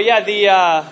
Well, 0.00 0.06
yeah. 0.06 0.24
The 0.24 0.48
uh, 0.48 0.84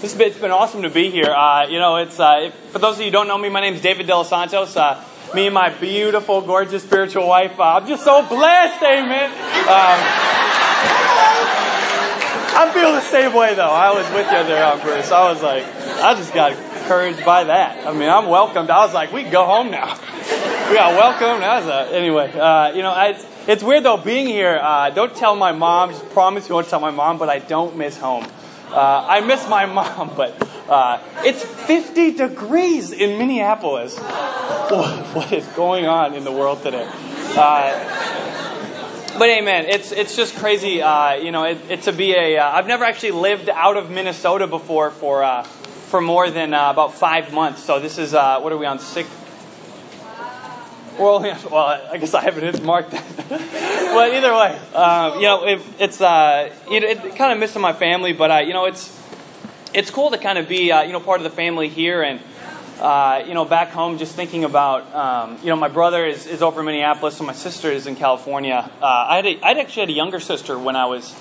this 0.00 0.12
been, 0.12 0.26
it's 0.26 0.38
been 0.38 0.50
awesome 0.50 0.82
to 0.82 0.90
be 0.90 1.10
here. 1.10 1.30
Uh, 1.30 1.68
you 1.68 1.78
know, 1.78 1.98
it's 1.98 2.18
uh, 2.18 2.40
if, 2.46 2.54
for 2.72 2.80
those 2.80 2.94
of 2.94 3.02
you 3.02 3.04
who 3.04 3.12
don't 3.12 3.28
know 3.28 3.38
me, 3.38 3.48
my 3.50 3.60
name 3.60 3.74
is 3.74 3.80
David 3.80 4.08
De 4.08 4.12
Los 4.12 4.30
Santos. 4.30 4.76
Uh, 4.76 5.00
me 5.32 5.46
and 5.46 5.54
my 5.54 5.68
beautiful, 5.68 6.40
gorgeous 6.40 6.82
spiritual 6.82 7.28
wife. 7.28 7.60
Uh, 7.60 7.76
I'm 7.76 7.86
just 7.86 8.02
so 8.02 8.26
blessed, 8.26 8.82
amen. 8.82 9.30
Um, 9.30 9.98
I 12.50 12.68
feel 12.74 12.90
the 12.90 13.00
same 13.00 13.32
way 13.32 13.54
though. 13.54 13.70
I 13.70 13.94
was 13.94 14.10
with 14.10 14.26
you 14.26 14.42
there, 14.42 14.76
Bruce. 14.82 15.12
I 15.12 15.32
was 15.32 15.40
like, 15.40 15.64
I 16.02 16.14
just 16.14 16.34
got 16.34 16.50
encouraged 16.50 17.24
by 17.24 17.44
that. 17.44 17.86
I 17.86 17.92
mean, 17.92 18.08
I'm 18.08 18.26
welcomed. 18.26 18.70
I 18.70 18.84
was 18.84 18.92
like, 18.92 19.12
we 19.12 19.22
can 19.22 19.30
go 19.30 19.44
home 19.44 19.70
now. 19.70 19.96
We 20.66 20.74
got 20.74 20.94
welcomed. 20.94 21.44
That 21.44 21.64
was 21.64 21.92
anyway. 21.92 22.32
Uh, 22.36 22.74
you 22.74 22.82
know, 22.82 22.90
I, 22.90 23.12
it's 23.46 23.62
weird 23.62 23.84
though 23.84 23.96
being 23.96 24.26
here. 24.26 24.58
Uh, 24.60 24.90
don't 24.90 25.14
tell 25.14 25.36
my 25.36 25.52
mom. 25.52 25.90
Just 25.90 26.08
promise 26.10 26.48
you 26.48 26.54
won't 26.54 26.68
tell 26.68 26.80
my 26.80 26.90
mom. 26.90 27.18
But 27.18 27.28
I 27.28 27.38
don't 27.38 27.76
miss 27.76 27.96
home. 27.96 28.26
Uh, 28.70 29.06
I 29.08 29.20
miss 29.20 29.48
my 29.48 29.66
mom, 29.78 30.12
but 30.16 30.36
uh, 30.68 31.00
it's 31.18 31.44
50 31.44 32.12
degrees 32.12 32.90
in 32.90 33.18
Minneapolis. 33.18 33.96
what 33.98 35.32
is 35.32 35.46
going 35.48 35.86
on 35.86 36.14
in 36.14 36.24
the 36.24 36.32
world 36.32 36.62
today? 36.62 36.88
Uh, 37.36 39.18
but 39.18 39.28
amen. 39.28 39.66
It's 39.66 39.92
it's 39.92 40.16
just 40.16 40.34
crazy. 40.36 40.82
Uh, 40.82 41.14
you 41.14 41.30
know, 41.30 41.44
it, 41.44 41.58
it, 41.70 41.82
to 41.82 41.92
be 41.92 42.14
a. 42.14 42.34
have 42.40 42.64
uh, 42.64 42.68
never 42.68 42.84
actually 42.84 43.12
lived 43.12 43.48
out 43.48 43.76
of 43.76 43.90
Minnesota 43.90 44.46
before 44.46 44.90
for 44.90 45.44
for 45.44 46.00
more 46.00 46.30
than 46.30 46.48
about 46.48 46.94
five 46.94 47.32
months. 47.32 47.62
So 47.62 47.78
this 47.78 47.96
is 47.96 48.12
what 48.12 48.52
are 48.52 48.58
we 48.58 48.66
on 48.66 48.80
six 48.80 49.08
well, 50.98 51.24
yeah, 51.24 51.38
well, 51.50 51.88
I 51.92 51.98
guess 51.98 52.14
I 52.14 52.22
haven't 52.22 52.64
marked 52.64 52.90
that. 52.92 53.04
but 53.28 54.14
either 54.14 54.32
way, 54.32 54.58
um, 54.74 55.16
you 55.16 55.26
know, 55.26 55.44
it, 55.44 55.60
it's 55.78 56.00
uh, 56.00 56.54
it, 56.70 56.82
it 56.82 57.16
kind 57.16 57.32
of 57.32 57.38
missing 57.38 57.62
my 57.62 57.72
family, 57.72 58.12
but 58.12 58.30
uh, 58.30 58.38
you 58.38 58.52
know, 58.52 58.66
it's 58.66 58.92
it's 59.74 59.90
cool 59.90 60.10
to 60.10 60.18
kind 60.18 60.38
of 60.38 60.48
be 60.48 60.72
uh, 60.72 60.82
you 60.82 60.92
know 60.92 61.00
part 61.00 61.20
of 61.20 61.24
the 61.24 61.30
family 61.30 61.68
here 61.68 62.02
and. 62.02 62.20
Uh, 62.78 63.24
you 63.26 63.32
know, 63.32 63.46
back 63.46 63.70
home, 63.70 63.96
just 63.96 64.14
thinking 64.14 64.44
about, 64.44 64.94
um, 64.94 65.38
you 65.40 65.46
know, 65.46 65.56
my 65.56 65.66
brother 65.66 66.04
is, 66.04 66.26
is 66.26 66.42
over 66.42 66.60
in 66.60 66.66
Minneapolis, 66.66 67.18
and 67.18 67.26
my 67.26 67.32
sister 67.32 67.70
is 67.70 67.86
in 67.86 67.96
California. 67.96 68.70
Uh, 68.82 68.84
I 68.84 69.16
had 69.16 69.24
a, 69.24 69.40
I'd 69.42 69.56
actually 69.56 69.80
had 69.80 69.88
a 69.88 69.94
younger 69.94 70.20
sister 70.20 70.58
when 70.58 70.76
I 70.76 70.84
was 70.84 71.14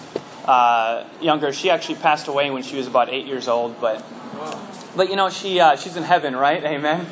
uh, 0.44 1.08
younger. 1.22 1.54
She 1.54 1.70
actually 1.70 1.96
passed 1.96 2.28
away 2.28 2.52
when 2.52 2.62
she 2.62 2.76
was 2.76 2.88
about 2.88 3.08
eight 3.08 3.26
years 3.26 3.48
old, 3.48 3.80
but, 3.80 4.04
but 4.98 5.10
you 5.10 5.16
know, 5.16 5.30
she 5.30 5.62
she's 5.78 5.96
in 5.96 6.04
heaven, 6.04 6.36
right? 6.36 6.62
Amen 6.62 7.08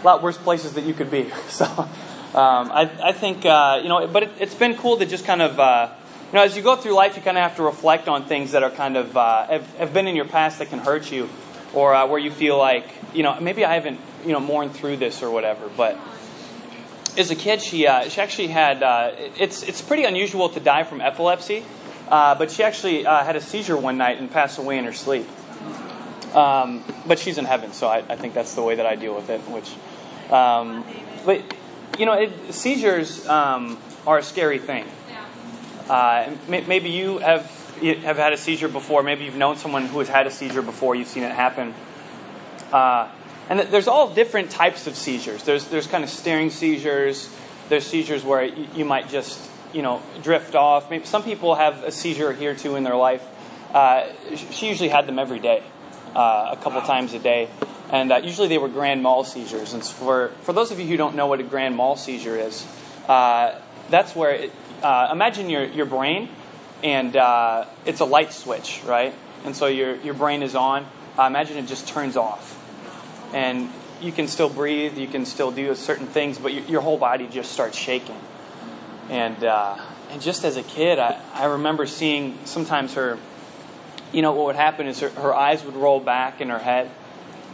a 0.00 0.04
lot 0.04 0.22
worse 0.22 0.38
places 0.38 0.74
that 0.74 0.84
you 0.84 0.94
could 0.94 1.10
be. 1.10 1.30
So 1.48 1.64
um, 2.34 2.70
I, 2.70 2.90
I 3.02 3.12
think, 3.12 3.46
uh, 3.46 3.80
you 3.82 3.88
know, 3.88 4.06
but 4.06 4.24
it, 4.24 4.30
has 4.38 4.54
been 4.54 4.76
cool 4.76 4.98
to 4.98 5.06
just 5.06 5.24
kind 5.24 5.40
of, 5.40 5.58
uh, 5.58 5.88
you 6.30 6.36
know, 6.36 6.44
as 6.44 6.56
you 6.56 6.62
go 6.62 6.76
through 6.76 6.92
life, 6.92 7.16
you 7.16 7.22
kind 7.22 7.38
of 7.38 7.42
have 7.42 7.56
to 7.56 7.62
reflect 7.62 8.06
on 8.06 8.26
things 8.26 8.52
that 8.52 8.62
are 8.62 8.70
kind 8.70 8.98
of, 8.98 9.16
uh, 9.16 9.46
have, 9.46 9.76
have, 9.76 9.94
been 9.94 10.06
in 10.06 10.14
your 10.14 10.26
past 10.26 10.58
that 10.58 10.68
can 10.68 10.78
hurt 10.78 11.10
you 11.10 11.30
or 11.72 11.94
uh, 11.94 12.06
where 12.06 12.18
you 12.18 12.30
feel 12.30 12.58
like, 12.58 12.86
you 13.14 13.22
know, 13.22 13.40
maybe 13.40 13.64
I 13.64 13.74
haven't, 13.74 13.98
you 14.26 14.32
know, 14.32 14.40
mourned 14.40 14.72
through 14.72 14.98
this 14.98 15.22
or 15.22 15.30
whatever. 15.30 15.70
But 15.74 15.98
as 17.16 17.30
a 17.30 17.34
kid, 17.34 17.62
she, 17.62 17.86
uh, 17.86 18.10
she 18.10 18.20
actually 18.20 18.48
had, 18.48 18.82
uh, 18.82 19.12
it's, 19.38 19.62
it's 19.62 19.80
pretty 19.80 20.04
unusual 20.04 20.50
to 20.50 20.60
die 20.60 20.84
from 20.84 21.00
epilepsy, 21.00 21.64
but 22.08 22.50
she 22.50 22.62
actually 22.62 23.04
had 23.04 23.36
a 23.36 23.40
seizure 23.40 23.76
one 23.76 23.96
night 23.96 24.18
and 24.18 24.30
passed 24.30 24.58
away 24.58 24.76
in 24.76 24.84
her 24.84 24.92
sleep. 24.92 25.26
Um, 26.34 26.84
but 27.06 27.18
she's 27.18 27.38
in 27.38 27.46
heaven, 27.46 27.72
so 27.72 27.88
I, 27.88 27.98
I, 28.08 28.16
think 28.16 28.34
that's 28.34 28.54
the 28.54 28.62
way 28.62 28.74
that 28.74 28.84
I 28.84 28.96
deal 28.96 29.14
with 29.14 29.30
it. 29.30 29.40
Which, 29.48 29.74
um, 30.30 30.84
but 31.24 31.42
you 31.98 32.04
know, 32.04 32.12
it, 32.12 32.52
seizures 32.52 33.26
um, 33.26 33.78
are 34.06 34.18
a 34.18 34.22
scary 34.22 34.58
thing. 34.58 34.84
Uh, 35.88 36.30
maybe 36.48 36.90
you 36.90 37.18
have 37.18 37.50
have 37.80 38.18
had 38.18 38.34
a 38.34 38.36
seizure 38.36 38.68
before. 38.68 39.02
Maybe 39.02 39.24
you've 39.24 39.36
known 39.36 39.56
someone 39.56 39.86
who 39.86 40.00
has 40.00 40.08
had 40.08 40.26
a 40.26 40.30
seizure 40.30 40.60
before. 40.60 40.94
You've 40.94 41.08
seen 41.08 41.22
it 41.22 41.32
happen. 41.32 41.72
Uh, 42.72 43.08
and 43.48 43.60
there's 43.60 43.88
all 43.88 44.12
different 44.12 44.50
types 44.50 44.86
of 44.86 44.96
seizures. 44.96 45.44
There's 45.44 45.66
there's 45.68 45.86
kind 45.86 46.04
of 46.04 46.10
staring 46.10 46.50
seizures. 46.50 47.34
There's 47.70 47.86
seizures 47.86 48.22
where 48.22 48.44
you, 48.44 48.66
you 48.74 48.84
might 48.84 49.08
just 49.08 49.50
you 49.72 49.80
know 49.80 50.02
drift 50.22 50.54
off. 50.54 50.90
Maybe 50.90 51.06
some 51.06 51.22
people 51.22 51.54
have 51.54 51.82
a 51.84 51.90
seizure 51.90 52.34
here 52.34 52.54
too 52.54 52.76
in 52.76 52.84
their 52.84 52.96
life. 52.96 53.26
Uh, 53.72 54.08
she 54.34 54.68
usually 54.68 54.90
had 54.90 55.06
them 55.06 55.18
every 55.18 55.38
day 55.38 55.62
uh, 56.18 56.48
a 56.50 56.56
couple 56.56 56.80
times 56.82 57.14
a 57.14 57.18
day. 57.20 57.48
And 57.90 58.10
uh, 58.12 58.16
usually 58.16 58.48
they 58.48 58.58
were 58.58 58.68
grand 58.68 59.02
mal 59.02 59.22
seizures. 59.24 59.72
And 59.72 59.84
for, 59.84 60.28
for 60.42 60.52
those 60.52 60.72
of 60.72 60.80
you 60.80 60.86
who 60.86 60.96
don't 60.96 61.14
know 61.14 61.28
what 61.28 61.38
a 61.38 61.44
grand 61.44 61.76
mal 61.76 61.96
seizure 61.96 62.36
is, 62.36 62.66
uh, 63.08 63.58
that's 63.88 64.16
where, 64.16 64.32
it, 64.32 64.52
uh, 64.82 65.08
imagine 65.12 65.48
your, 65.48 65.64
your 65.64 65.86
brain, 65.86 66.28
and 66.82 67.16
uh, 67.16 67.64
it's 67.86 68.00
a 68.00 68.04
light 68.04 68.32
switch, 68.32 68.82
right? 68.84 69.14
And 69.44 69.54
so 69.54 69.66
your, 69.66 69.94
your 69.96 70.14
brain 70.14 70.42
is 70.42 70.54
on. 70.54 70.86
Uh, 71.16 71.26
imagine 71.26 71.56
it 71.56 71.66
just 71.66 71.86
turns 71.86 72.16
off. 72.16 72.56
And 73.32 73.70
you 74.02 74.12
can 74.12 74.26
still 74.26 74.48
breathe, 74.48 74.98
you 74.98 75.06
can 75.06 75.24
still 75.24 75.50
do 75.50 75.74
certain 75.74 76.06
things, 76.06 76.38
but 76.38 76.52
your, 76.52 76.64
your 76.64 76.80
whole 76.80 76.98
body 76.98 77.28
just 77.28 77.52
starts 77.52 77.78
shaking. 77.78 78.20
And, 79.08 79.42
and 79.44 80.20
just 80.20 80.44
as 80.44 80.56
a 80.56 80.62
kid, 80.62 80.98
I, 80.98 81.20
I 81.32 81.46
remember 81.46 81.86
seeing 81.86 82.38
sometimes 82.44 82.94
her 82.94 83.18
you 84.12 84.22
know, 84.22 84.32
what 84.32 84.46
would 84.46 84.56
happen 84.56 84.86
is 84.86 85.00
her, 85.00 85.10
her 85.10 85.34
eyes 85.34 85.64
would 85.64 85.76
roll 85.76 86.00
back 86.00 86.40
in 86.40 86.48
her 86.48 86.58
head, 86.58 86.90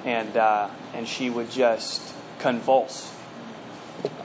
and 0.05 0.37
uh, 0.37 0.69
and 0.95 1.09
she 1.09 1.31
would 1.31 1.51
just 1.51 2.15
convulse. 2.39 3.13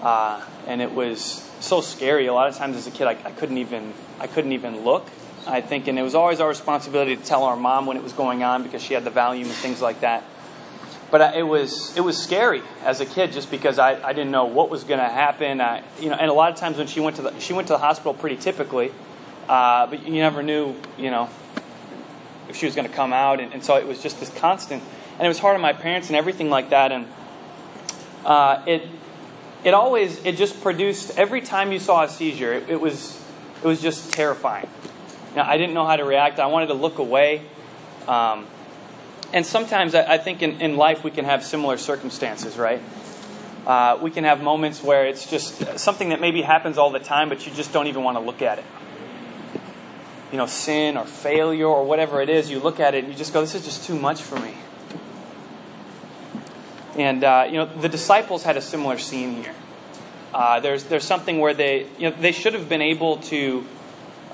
Uh, 0.02 0.44
and 0.68 0.82
it 0.82 0.92
was 0.92 1.50
so 1.60 1.82
scary. 1.82 2.28
A 2.28 2.34
lot 2.34 2.50
of 2.50 2.56
times 2.56 2.76
as 2.76 2.88
a 2.88 2.92
kid, 2.92 3.08
I, 3.08 3.12
I 3.12 3.32
couldn't 3.32 3.58
even 3.58 3.94
I 4.20 4.28
couldn't 4.28 4.52
even 4.52 4.84
look. 4.84 5.08
I 5.48 5.62
think, 5.62 5.88
and 5.88 5.98
it 5.98 6.04
was 6.04 6.16
always 6.16 6.40
our 6.42 6.48
responsibility 6.48 7.16
to 7.16 7.24
tell 7.24 7.44
our 7.44 7.56
mom 7.56 7.86
when 7.86 7.98
it 7.98 8.04
was 8.04 8.14
going 8.14 8.44
on 8.44 8.64
because 8.64 8.84
she 8.84 8.94
had 8.94 9.04
the 9.04 9.10
Valium 9.10 9.44
and 9.44 9.52
things 9.52 9.82
like 9.82 10.02
that. 10.02 10.24
But 11.10 11.22
uh, 11.22 11.32
it 11.36 11.44
was 11.44 11.96
it 11.98 12.02
was 12.02 12.22
scary 12.22 12.62
as 12.84 13.02
a 13.02 13.06
kid 13.06 13.32
just 13.32 13.50
because 13.50 13.80
I, 13.80 14.02
I 14.08 14.14
didn't 14.14 14.32
know 14.32 14.46
what 14.46 14.70
was 14.70 14.84
going 14.84 15.00
to 15.00 15.10
happen. 15.10 15.60
I, 15.60 15.84
you 16.00 16.10
know, 16.10 16.16
and 16.16 16.30
a 16.30 16.34
lot 16.34 16.52
of 16.52 16.58
times 16.58 16.78
when 16.78 16.88
she 16.88 17.00
went 17.00 17.16
to 17.16 17.24
the 17.24 17.40
she 17.40 17.54
went 17.54 17.68
to 17.68 17.74
the 17.74 17.80
hospital 17.80 18.14
pretty 18.14 18.36
typically, 18.36 18.92
uh, 19.48 19.88
but 19.88 20.06
you 20.06 20.14
never 20.14 20.44
knew 20.44 20.76
you 20.98 21.10
know 21.10 21.30
if 22.50 22.56
she 22.56 22.66
was 22.66 22.76
going 22.76 22.88
to 22.88 22.94
come 22.94 23.14
out. 23.14 23.40
And, 23.40 23.54
and, 23.54 23.64
so 23.64 23.78
it 23.78 23.88
was 23.88 24.02
just 24.02 24.20
this 24.20 24.30
constant. 24.34 24.84
And 25.14 25.26
it 25.26 25.28
was 25.28 25.40
hard 25.40 25.56
on 25.56 25.62
my 25.62 25.74
parents 25.74 26.08
and 26.08 26.18
everything 26.18 26.50
like 26.50 26.72
that. 26.72 26.92
And 26.92 27.08
uh, 28.26 28.64
it, 28.66 28.88
it 29.64 29.74
always, 29.74 30.24
it 30.26 30.36
just 30.36 30.62
produced, 30.62 31.18
every 31.18 31.42
time 31.42 31.72
you 31.72 31.80
saw 31.80 32.04
a 32.04 32.10
seizure, 32.10 32.54
it, 32.54 32.70
it 32.70 32.82
was, 32.82 33.22
it 33.64 33.68
was 33.68 33.82
just 33.82 34.12
terrifying. 34.12 34.68
Now, 35.36 35.48
I 35.48 35.58
didn't 35.58 35.76
know 35.76 35.86
how 35.86 35.96
to 35.96 36.04
react. 36.04 36.40
I 36.40 36.48
wanted 36.48 36.68
to 36.68 36.74
look 36.74 36.98
away. 36.98 37.46
Um, 38.08 38.48
and 39.32 39.46
sometimes 39.46 39.94
I, 39.94 40.14
I 40.14 40.18
think 40.18 40.42
in, 40.42 40.60
in 40.60 40.76
life 40.76 41.04
we 41.04 41.12
can 41.12 41.26
have 41.26 41.44
similar 41.44 41.78
circumstances, 41.78 42.58
right? 42.58 42.82
Uh, 43.68 44.00
we 44.02 44.10
can 44.10 44.24
have 44.24 44.42
moments 44.42 44.82
where 44.82 45.06
it's 45.06 45.30
just 45.30 45.78
something 45.78 46.10
that 46.10 46.20
maybe 46.20 46.42
happens 46.42 46.80
all 46.80 46.90
the 46.90 47.00
time, 47.00 47.30
but 47.30 47.46
you 47.46 47.54
just 47.54 47.72
don't 47.72 47.86
even 47.86 48.04
want 48.04 48.18
to 48.18 48.22
look 48.22 48.42
at 48.42 48.58
it 48.58 48.66
you 50.32 50.38
know, 50.38 50.46
sin 50.46 50.98
or 50.98 51.06
failure 51.06 51.68
or 51.68 51.86
whatever 51.86 52.22
it 52.22 52.30
is, 52.30 52.50
you 52.50 52.60
look 52.60 52.80
at 52.80 52.94
it 52.94 53.04
and 53.04 53.12
you 53.12 53.18
just 53.18 53.34
go, 53.34 53.42
this 53.42 53.56
is 53.56 53.66
just 53.66 53.84
too 53.86 53.98
much 53.98 54.22
for 54.22 54.40
me. 54.40 54.54
And, 56.98 57.24
uh, 57.24 57.46
you 57.48 57.54
know, 57.54 57.66
the 57.66 57.90
disciples 57.90 58.44
had 58.44 58.58
a 58.58 58.62
similar 58.62 58.98
scene 58.98 59.42
here. 59.44 59.56
Uh, 60.34 60.60
there's, 60.60 60.84
there's 60.86 61.06
something 61.06 61.40
where 61.40 61.54
they, 61.54 61.88
you 61.98 62.10
know, 62.10 62.16
they 62.20 62.32
should 62.32 62.54
have 62.54 62.70
been 62.70 62.82
able 62.82 63.18
to. 63.18 63.66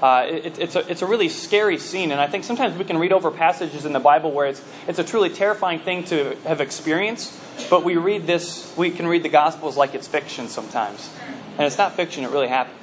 Uh, 0.01 0.25
it, 0.27 0.59
it's, 0.59 0.75
a, 0.75 0.91
it's 0.91 1.01
a 1.01 1.05
really 1.05 1.29
scary 1.29 1.77
scene, 1.77 2.11
and 2.11 2.19
I 2.19 2.27
think 2.27 2.43
sometimes 2.43 2.77
we 2.77 2.83
can 2.83 2.97
read 2.97 3.13
over 3.13 3.31
passages 3.31 3.85
in 3.85 3.93
the 3.93 3.99
Bible 3.99 4.29
where 4.31 4.47
it's, 4.47 4.61
it's 4.89 4.99
a 4.99 5.05
truly 5.05 5.29
terrifying 5.29 5.79
thing 5.79 6.03
to 6.05 6.35
have 6.45 6.59
experienced, 6.59 7.33
but 7.69 7.85
we 7.85 7.95
read 7.95 8.27
this, 8.27 8.75
we 8.75 8.91
can 8.91 9.07
read 9.07 9.23
the 9.23 9.29
Gospels 9.29 9.77
like 9.77 9.95
it's 9.95 10.05
fiction 10.05 10.49
sometimes. 10.49 11.09
And 11.57 11.65
it's 11.65 11.77
not 11.77 11.93
fiction, 11.93 12.25
it 12.25 12.31
really 12.31 12.49
happened. 12.49 12.77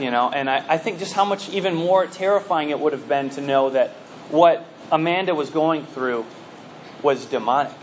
You 0.00 0.10
know, 0.10 0.30
and 0.30 0.48
I, 0.48 0.64
I 0.66 0.78
think 0.78 0.98
just 0.98 1.12
how 1.12 1.26
much 1.26 1.50
even 1.50 1.74
more 1.74 2.06
terrifying 2.06 2.70
it 2.70 2.80
would 2.80 2.94
have 2.94 3.06
been 3.06 3.28
to 3.30 3.42
know 3.42 3.70
that 3.70 3.90
what 4.30 4.64
Amanda 4.90 5.34
was 5.34 5.50
going 5.50 5.84
through 5.84 6.24
was 7.02 7.26
demonic. 7.26 7.76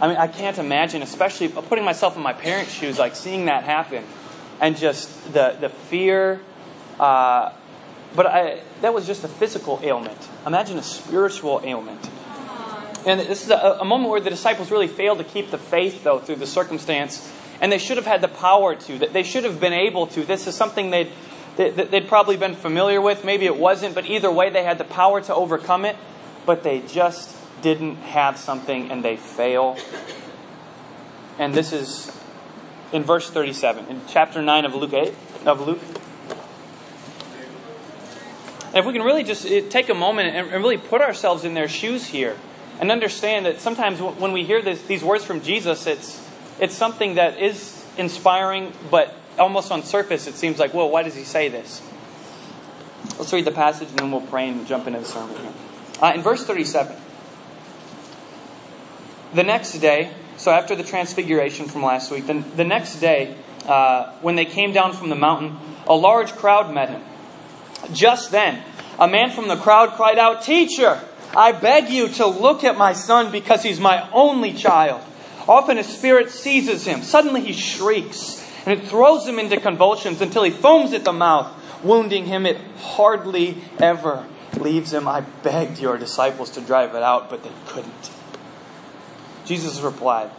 I 0.00 0.06
mean, 0.06 0.16
I 0.16 0.28
can't 0.28 0.58
imagine, 0.58 1.02
especially 1.02 1.48
putting 1.48 1.84
myself 1.84 2.16
in 2.16 2.22
my 2.22 2.32
parents' 2.32 2.72
shoes, 2.72 2.98
like 2.98 3.16
seeing 3.16 3.46
that 3.46 3.64
happen, 3.64 4.04
and 4.60 4.76
just 4.76 5.32
the 5.32 5.56
the 5.58 5.68
fear. 5.68 6.40
Uh, 7.00 7.52
but 8.14 8.26
I, 8.26 8.62
that 8.80 8.94
was 8.94 9.06
just 9.06 9.24
a 9.24 9.28
physical 9.28 9.80
ailment. 9.82 10.18
Imagine 10.46 10.78
a 10.78 10.82
spiritual 10.82 11.60
ailment. 11.64 12.08
And 13.06 13.20
this 13.20 13.44
is 13.44 13.50
a, 13.50 13.78
a 13.80 13.84
moment 13.84 14.10
where 14.10 14.20
the 14.20 14.30
disciples 14.30 14.70
really 14.70 14.88
failed 14.88 15.18
to 15.18 15.24
keep 15.24 15.50
the 15.50 15.58
faith, 15.58 16.04
though, 16.04 16.18
through 16.18 16.36
the 16.36 16.46
circumstance, 16.46 17.30
and 17.60 17.72
they 17.72 17.78
should 17.78 17.96
have 17.96 18.06
had 18.06 18.20
the 18.20 18.28
power 18.28 18.74
to. 18.74 18.98
That 18.98 19.12
they 19.12 19.22
should 19.22 19.44
have 19.44 19.60
been 19.60 19.72
able 19.72 20.06
to. 20.08 20.24
This 20.24 20.46
is 20.46 20.54
something 20.54 20.90
they'd 20.90 21.10
they'd 21.58 22.06
probably 22.06 22.36
been 22.36 22.54
familiar 22.54 23.00
with. 23.00 23.24
Maybe 23.24 23.46
it 23.46 23.56
wasn't, 23.56 23.94
but 23.94 24.06
either 24.06 24.30
way, 24.30 24.48
they 24.48 24.62
had 24.62 24.78
the 24.78 24.84
power 24.84 25.20
to 25.22 25.34
overcome 25.34 25.84
it, 25.84 25.96
but 26.46 26.62
they 26.62 26.80
just 26.80 27.36
didn't 27.62 27.96
have 27.96 28.38
something 28.38 28.90
and 28.90 29.04
they 29.04 29.16
fail. 29.16 29.76
And 31.38 31.52
this 31.52 31.72
is 31.72 32.16
in 32.92 33.02
verse 33.02 33.28
37, 33.28 33.86
in 33.86 34.00
chapter 34.08 34.40
9 34.40 34.64
of 34.64 34.74
Luke 34.74 34.92
8, 34.92 35.14
of 35.46 35.66
Luke. 35.66 35.80
And 38.68 38.76
if 38.76 38.86
we 38.86 38.92
can 38.92 39.02
really 39.02 39.24
just 39.24 39.44
eh, 39.46 39.62
take 39.68 39.88
a 39.88 39.94
moment 39.94 40.34
and 40.34 40.62
really 40.62 40.78
put 40.78 41.00
ourselves 41.00 41.44
in 41.44 41.54
their 41.54 41.68
shoes 41.68 42.06
here 42.06 42.36
and 42.80 42.92
understand 42.92 43.46
that 43.46 43.60
sometimes 43.60 44.00
when 44.00 44.32
we 44.32 44.44
hear 44.44 44.62
this, 44.62 44.82
these 44.82 45.02
words 45.02 45.24
from 45.24 45.40
Jesus, 45.40 45.86
it's, 45.86 46.24
it's 46.60 46.74
something 46.74 47.16
that 47.16 47.38
is 47.38 47.84
inspiring, 47.96 48.72
but 48.90 49.14
almost 49.38 49.70
on 49.72 49.82
surface 49.82 50.26
it 50.26 50.34
seems 50.34 50.58
like, 50.58 50.74
well, 50.74 50.90
why 50.90 51.02
does 51.02 51.14
he 51.14 51.24
say 51.24 51.48
this? 51.48 51.82
Let's 53.18 53.32
read 53.32 53.44
the 53.44 53.52
passage 53.52 53.88
and 53.88 53.98
then 53.98 54.10
we'll 54.10 54.20
pray 54.20 54.48
and 54.48 54.66
jump 54.66 54.86
into 54.86 55.00
the 55.00 55.04
sermon 55.04 55.36
here. 55.36 55.52
Uh, 56.02 56.12
in 56.14 56.22
verse 56.22 56.44
37, 56.44 56.96
the 59.34 59.42
next 59.42 59.72
day, 59.78 60.12
so 60.36 60.50
after 60.52 60.74
the 60.74 60.84
transfiguration 60.84 61.66
from 61.66 61.82
last 61.82 62.10
week, 62.10 62.26
the, 62.26 62.44
the 62.56 62.64
next 62.64 62.96
day, 62.96 63.36
uh, 63.66 64.12
when 64.20 64.36
they 64.36 64.44
came 64.44 64.72
down 64.72 64.92
from 64.92 65.08
the 65.08 65.16
mountain, 65.16 65.56
a 65.86 65.94
large 65.94 66.32
crowd 66.32 66.72
met 66.72 66.90
him. 66.90 67.02
Just 67.92 68.30
then, 68.30 68.62
a 68.98 69.08
man 69.08 69.30
from 69.30 69.48
the 69.48 69.56
crowd 69.56 69.90
cried 69.90 70.18
out, 70.18 70.42
Teacher, 70.42 71.00
I 71.36 71.52
beg 71.52 71.90
you 71.90 72.08
to 72.08 72.26
look 72.26 72.64
at 72.64 72.78
my 72.78 72.92
son 72.92 73.30
because 73.30 73.62
he's 73.62 73.80
my 73.80 74.08
only 74.12 74.52
child. 74.52 75.02
Often 75.46 75.78
a 75.78 75.84
spirit 75.84 76.30
seizes 76.30 76.84
him. 76.84 77.02
Suddenly 77.02 77.42
he 77.42 77.52
shrieks, 77.52 78.37
and 78.68 78.78
it 78.78 78.86
throws 78.86 79.26
him 79.26 79.38
into 79.38 79.58
convulsions 79.58 80.20
until 80.20 80.42
he 80.42 80.50
foams 80.50 80.92
at 80.92 81.02
the 81.02 81.12
mouth. 81.12 81.50
Wounding 81.82 82.26
him, 82.26 82.44
it 82.44 82.58
hardly 82.76 83.62
ever 83.78 84.26
leaves 84.58 84.92
him. 84.92 85.08
I 85.08 85.22
begged 85.22 85.78
your 85.78 85.96
disciples 85.96 86.50
to 86.50 86.60
drive 86.60 86.94
it 86.94 87.02
out, 87.02 87.30
but 87.30 87.42
they 87.42 87.52
couldn't. 87.66 88.10
Jesus 89.46 89.80
replied, 89.80 90.30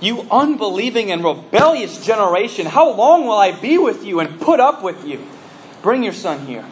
You 0.00 0.26
unbelieving 0.28 1.12
and 1.12 1.22
rebellious 1.22 2.04
generation, 2.04 2.66
how 2.66 2.90
long 2.90 3.26
will 3.26 3.38
I 3.38 3.52
be 3.52 3.78
with 3.78 4.04
you 4.04 4.18
and 4.18 4.40
put 4.40 4.58
up 4.58 4.82
with 4.82 5.06
you? 5.06 5.24
Bring 5.82 6.02
your 6.02 6.12
son 6.12 6.46
here. 6.46 6.64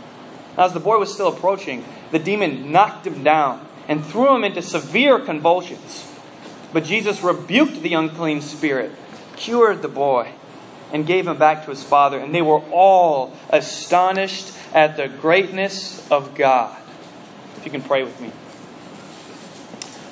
As 0.58 0.72
the 0.72 0.80
boy 0.80 0.98
was 0.98 1.14
still 1.14 1.28
approaching, 1.28 1.84
the 2.10 2.18
demon 2.18 2.72
knocked 2.72 3.06
him 3.06 3.22
down 3.22 3.64
and 3.86 4.04
threw 4.04 4.34
him 4.34 4.42
into 4.42 4.60
severe 4.60 5.20
convulsions. 5.20 6.12
But 6.72 6.82
Jesus 6.82 7.22
rebuked 7.22 7.82
the 7.82 7.94
unclean 7.94 8.40
spirit, 8.40 8.90
cured 9.40 9.80
the 9.80 9.88
boy, 9.88 10.32
and 10.92 11.06
gave 11.06 11.26
him 11.26 11.38
back 11.38 11.64
to 11.64 11.70
his 11.70 11.82
father. 11.82 12.18
And 12.18 12.34
they 12.34 12.42
were 12.42 12.60
all 12.70 13.32
astonished 13.48 14.52
at 14.74 14.96
the 14.96 15.08
greatness 15.08 16.08
of 16.10 16.34
God. 16.34 16.76
If 17.56 17.64
you 17.64 17.70
can 17.70 17.82
pray 17.82 18.02
with 18.02 18.20
me. 18.20 18.30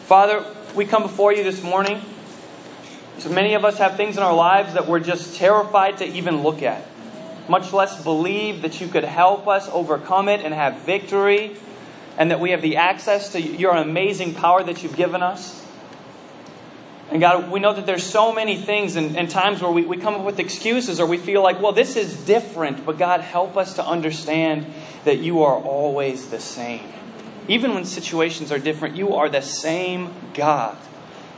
Father, 0.06 0.44
we 0.74 0.86
come 0.86 1.02
before 1.02 1.34
you 1.34 1.44
this 1.44 1.62
morning. 1.62 2.00
So 3.18 3.28
many 3.28 3.54
of 3.54 3.64
us 3.64 3.78
have 3.78 3.96
things 3.96 4.16
in 4.16 4.22
our 4.22 4.34
lives 4.34 4.74
that 4.74 4.86
we're 4.86 5.00
just 5.00 5.36
terrified 5.36 5.98
to 5.98 6.06
even 6.06 6.42
look 6.42 6.62
at, 6.62 6.86
much 7.48 7.72
less 7.72 8.02
believe 8.02 8.62
that 8.62 8.80
you 8.80 8.88
could 8.88 9.04
help 9.04 9.48
us 9.48 9.68
overcome 9.70 10.28
it 10.28 10.40
and 10.40 10.54
have 10.54 10.82
victory, 10.82 11.56
and 12.16 12.30
that 12.30 12.40
we 12.40 12.50
have 12.50 12.62
the 12.62 12.76
access 12.76 13.32
to 13.32 13.40
your 13.40 13.72
amazing 13.72 14.34
power 14.34 14.62
that 14.62 14.82
you've 14.82 14.96
given 14.96 15.22
us. 15.22 15.66
And 17.10 17.22
God, 17.22 17.50
we 17.50 17.58
know 17.58 17.72
that 17.72 17.86
there's 17.86 18.04
so 18.04 18.34
many 18.34 18.56
things 18.56 18.96
and, 18.96 19.16
and 19.16 19.30
times 19.30 19.62
where 19.62 19.70
we, 19.70 19.82
we 19.82 19.96
come 19.96 20.14
up 20.14 20.24
with 20.24 20.38
excuses 20.38 21.00
or 21.00 21.06
we 21.06 21.16
feel 21.16 21.42
like, 21.42 21.60
well, 21.60 21.72
this 21.72 21.96
is 21.96 22.14
different. 22.26 22.84
But 22.84 22.98
God, 22.98 23.22
help 23.22 23.56
us 23.56 23.74
to 23.74 23.84
understand 23.84 24.66
that 25.04 25.18
you 25.18 25.42
are 25.42 25.56
always 25.56 26.28
the 26.28 26.40
same. 26.40 26.86
Even 27.48 27.72
when 27.72 27.86
situations 27.86 28.52
are 28.52 28.58
different, 28.58 28.96
you 28.96 29.14
are 29.14 29.30
the 29.30 29.40
same 29.40 30.10
God. 30.34 30.76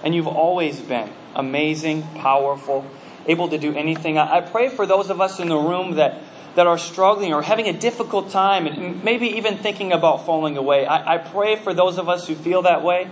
And 0.02 0.12
you've 0.12 0.26
always 0.26 0.80
been 0.80 1.08
amazing, 1.36 2.02
powerful, 2.16 2.84
able 3.26 3.48
to 3.48 3.58
do 3.58 3.72
anything. 3.76 4.18
I, 4.18 4.38
I 4.38 4.40
pray 4.40 4.70
for 4.70 4.86
those 4.86 5.08
of 5.08 5.20
us 5.20 5.38
in 5.38 5.48
the 5.48 5.56
room 5.56 5.94
that, 5.94 6.20
that 6.56 6.66
are 6.66 6.78
struggling 6.78 7.32
or 7.32 7.42
having 7.42 7.68
a 7.68 7.72
difficult 7.72 8.30
time 8.30 8.66
and 8.66 9.04
maybe 9.04 9.28
even 9.28 9.56
thinking 9.56 9.92
about 9.92 10.26
falling 10.26 10.56
away. 10.56 10.84
I, 10.84 11.14
I 11.14 11.18
pray 11.18 11.54
for 11.54 11.72
those 11.72 11.96
of 11.96 12.08
us 12.08 12.26
who 12.26 12.34
feel 12.34 12.62
that 12.62 12.82
way 12.82 13.08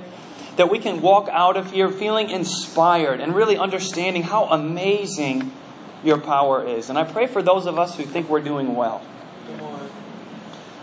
that 0.59 0.69
we 0.69 0.81
can 0.81 1.01
walk 1.01 1.29
out 1.31 1.57
of 1.57 1.71
here 1.71 1.89
feeling 1.89 2.31
inspired 2.31 3.21
and 3.21 3.35
really 3.35 3.57
understanding 3.57 4.25
how 4.25 4.45
amazing 4.47 5.53
your 6.03 6.19
power 6.19 6.67
is. 6.67 6.91
And 6.91 6.99
I 6.99 7.05
pray 7.05 7.29
for 7.29 7.43
those 7.43 7.67
of 7.67 7.79
us 7.79 7.97
who 7.97 8.03
think 8.03 8.29
we're 8.29 8.43
doing 8.43 8.75
well. 8.75 9.01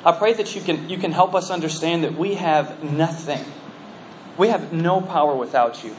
I 0.06 0.14
pray 0.14 0.32
that 0.34 0.56
you 0.56 0.62
can, 0.62 0.90
you 0.90 0.98
can 0.98 1.12
help 1.12 1.36
us 1.36 1.52
understand 1.52 2.06
that 2.06 2.16
we 2.16 2.36
have 2.36 2.84
nothing. 2.84 3.44
We 4.38 4.48
have 4.48 4.72
no 4.72 5.02
power 5.02 5.36
without 5.36 5.84
you. 5.84 5.94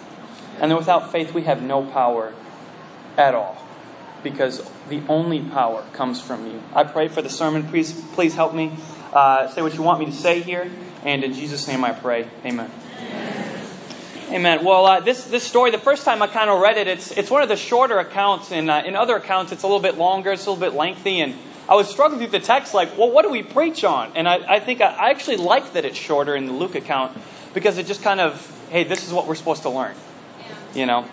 And 0.58 0.70
that 0.70 0.78
without 0.78 1.12
faith, 1.12 1.34
we 1.34 1.42
have 1.42 1.62
no 1.62 1.84
power 1.84 2.32
at 3.18 3.34
all. 3.34 3.62
Because 4.22 4.66
the 4.88 5.02
only 5.06 5.42
power 5.42 5.84
comes 5.92 6.18
from 6.18 6.46
you. 6.46 6.62
I 6.72 6.84
pray 6.84 7.08
for 7.08 7.20
the 7.20 7.28
sermon. 7.28 7.68
Please, 7.68 7.92
please 8.14 8.34
help 8.34 8.54
me 8.54 8.72
uh, 9.12 9.48
say 9.48 9.60
what 9.60 9.74
you 9.74 9.82
want 9.82 10.00
me 10.00 10.06
to 10.06 10.12
say 10.12 10.40
here. 10.40 10.70
And 11.04 11.22
in 11.22 11.34
Jesus' 11.34 11.68
name 11.68 11.84
I 11.84 11.92
pray. 11.92 12.26
Amen. 12.42 12.70
Amen. 14.28 14.64
Well, 14.64 14.86
uh, 14.86 14.98
this 14.98 15.22
this 15.24 15.44
story, 15.44 15.70
the 15.70 15.78
first 15.78 16.04
time 16.04 16.20
I 16.20 16.26
kind 16.26 16.50
of 16.50 16.60
read 16.60 16.76
it, 16.78 16.88
it's 16.88 17.12
it's 17.12 17.30
one 17.30 17.42
of 17.42 17.48
the 17.48 17.56
shorter 17.56 18.00
accounts. 18.00 18.50
In 18.50 18.68
uh, 18.68 18.82
in 18.84 18.96
other 18.96 19.14
accounts, 19.14 19.52
it's 19.52 19.62
a 19.62 19.68
little 19.68 19.80
bit 19.80 19.98
longer, 19.98 20.32
it's 20.32 20.44
a 20.46 20.50
little 20.50 20.68
bit 20.68 20.76
lengthy, 20.76 21.20
and 21.20 21.36
I 21.68 21.76
was 21.76 21.88
struggling 21.88 22.18
through 22.18 22.36
the 22.36 22.44
text, 22.44 22.74
like, 22.74 22.98
well, 22.98 23.08
what 23.08 23.22
do 23.22 23.30
we 23.30 23.44
preach 23.44 23.84
on? 23.84 24.10
And 24.16 24.28
I, 24.28 24.54
I 24.54 24.58
think 24.58 24.80
I, 24.80 24.86
I 24.86 25.10
actually 25.10 25.36
like 25.36 25.74
that 25.74 25.84
it's 25.84 25.96
shorter 25.96 26.34
in 26.34 26.46
the 26.46 26.52
Luke 26.52 26.74
account 26.74 27.16
because 27.54 27.78
it 27.78 27.86
just 27.86 28.02
kind 28.02 28.20
of, 28.20 28.52
hey, 28.70 28.82
this 28.82 29.06
is 29.06 29.12
what 29.12 29.28
we're 29.28 29.36
supposed 29.36 29.62
to 29.62 29.70
learn, 29.70 29.94
you 30.74 30.86
know. 30.86 31.08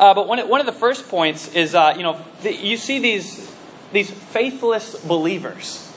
Uh, 0.00 0.12
but 0.12 0.26
one 0.26 0.40
one 0.48 0.58
of 0.58 0.66
the 0.66 0.72
first 0.72 1.08
points 1.08 1.54
is, 1.54 1.76
uh, 1.76 1.94
you 1.96 2.02
know, 2.02 2.20
the, 2.42 2.52
you 2.52 2.76
see 2.76 2.98
these 2.98 3.54
these 3.92 4.10
faithless 4.10 4.96
believers 5.04 5.91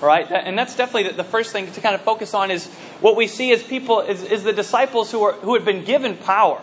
right? 0.00 0.30
And 0.30 0.58
that's 0.58 0.76
definitely 0.76 1.12
the 1.12 1.24
first 1.24 1.52
thing 1.52 1.70
to 1.72 1.80
kind 1.80 1.94
of 1.94 2.00
focus 2.02 2.34
on 2.34 2.50
is 2.50 2.66
what 3.00 3.16
we 3.16 3.26
see 3.26 3.52
as 3.52 3.62
people, 3.62 4.00
is, 4.00 4.22
is 4.22 4.44
the 4.44 4.52
disciples 4.52 5.10
who, 5.10 5.22
are, 5.22 5.32
who 5.32 5.54
had 5.54 5.64
been 5.64 5.84
given 5.84 6.16
power. 6.16 6.62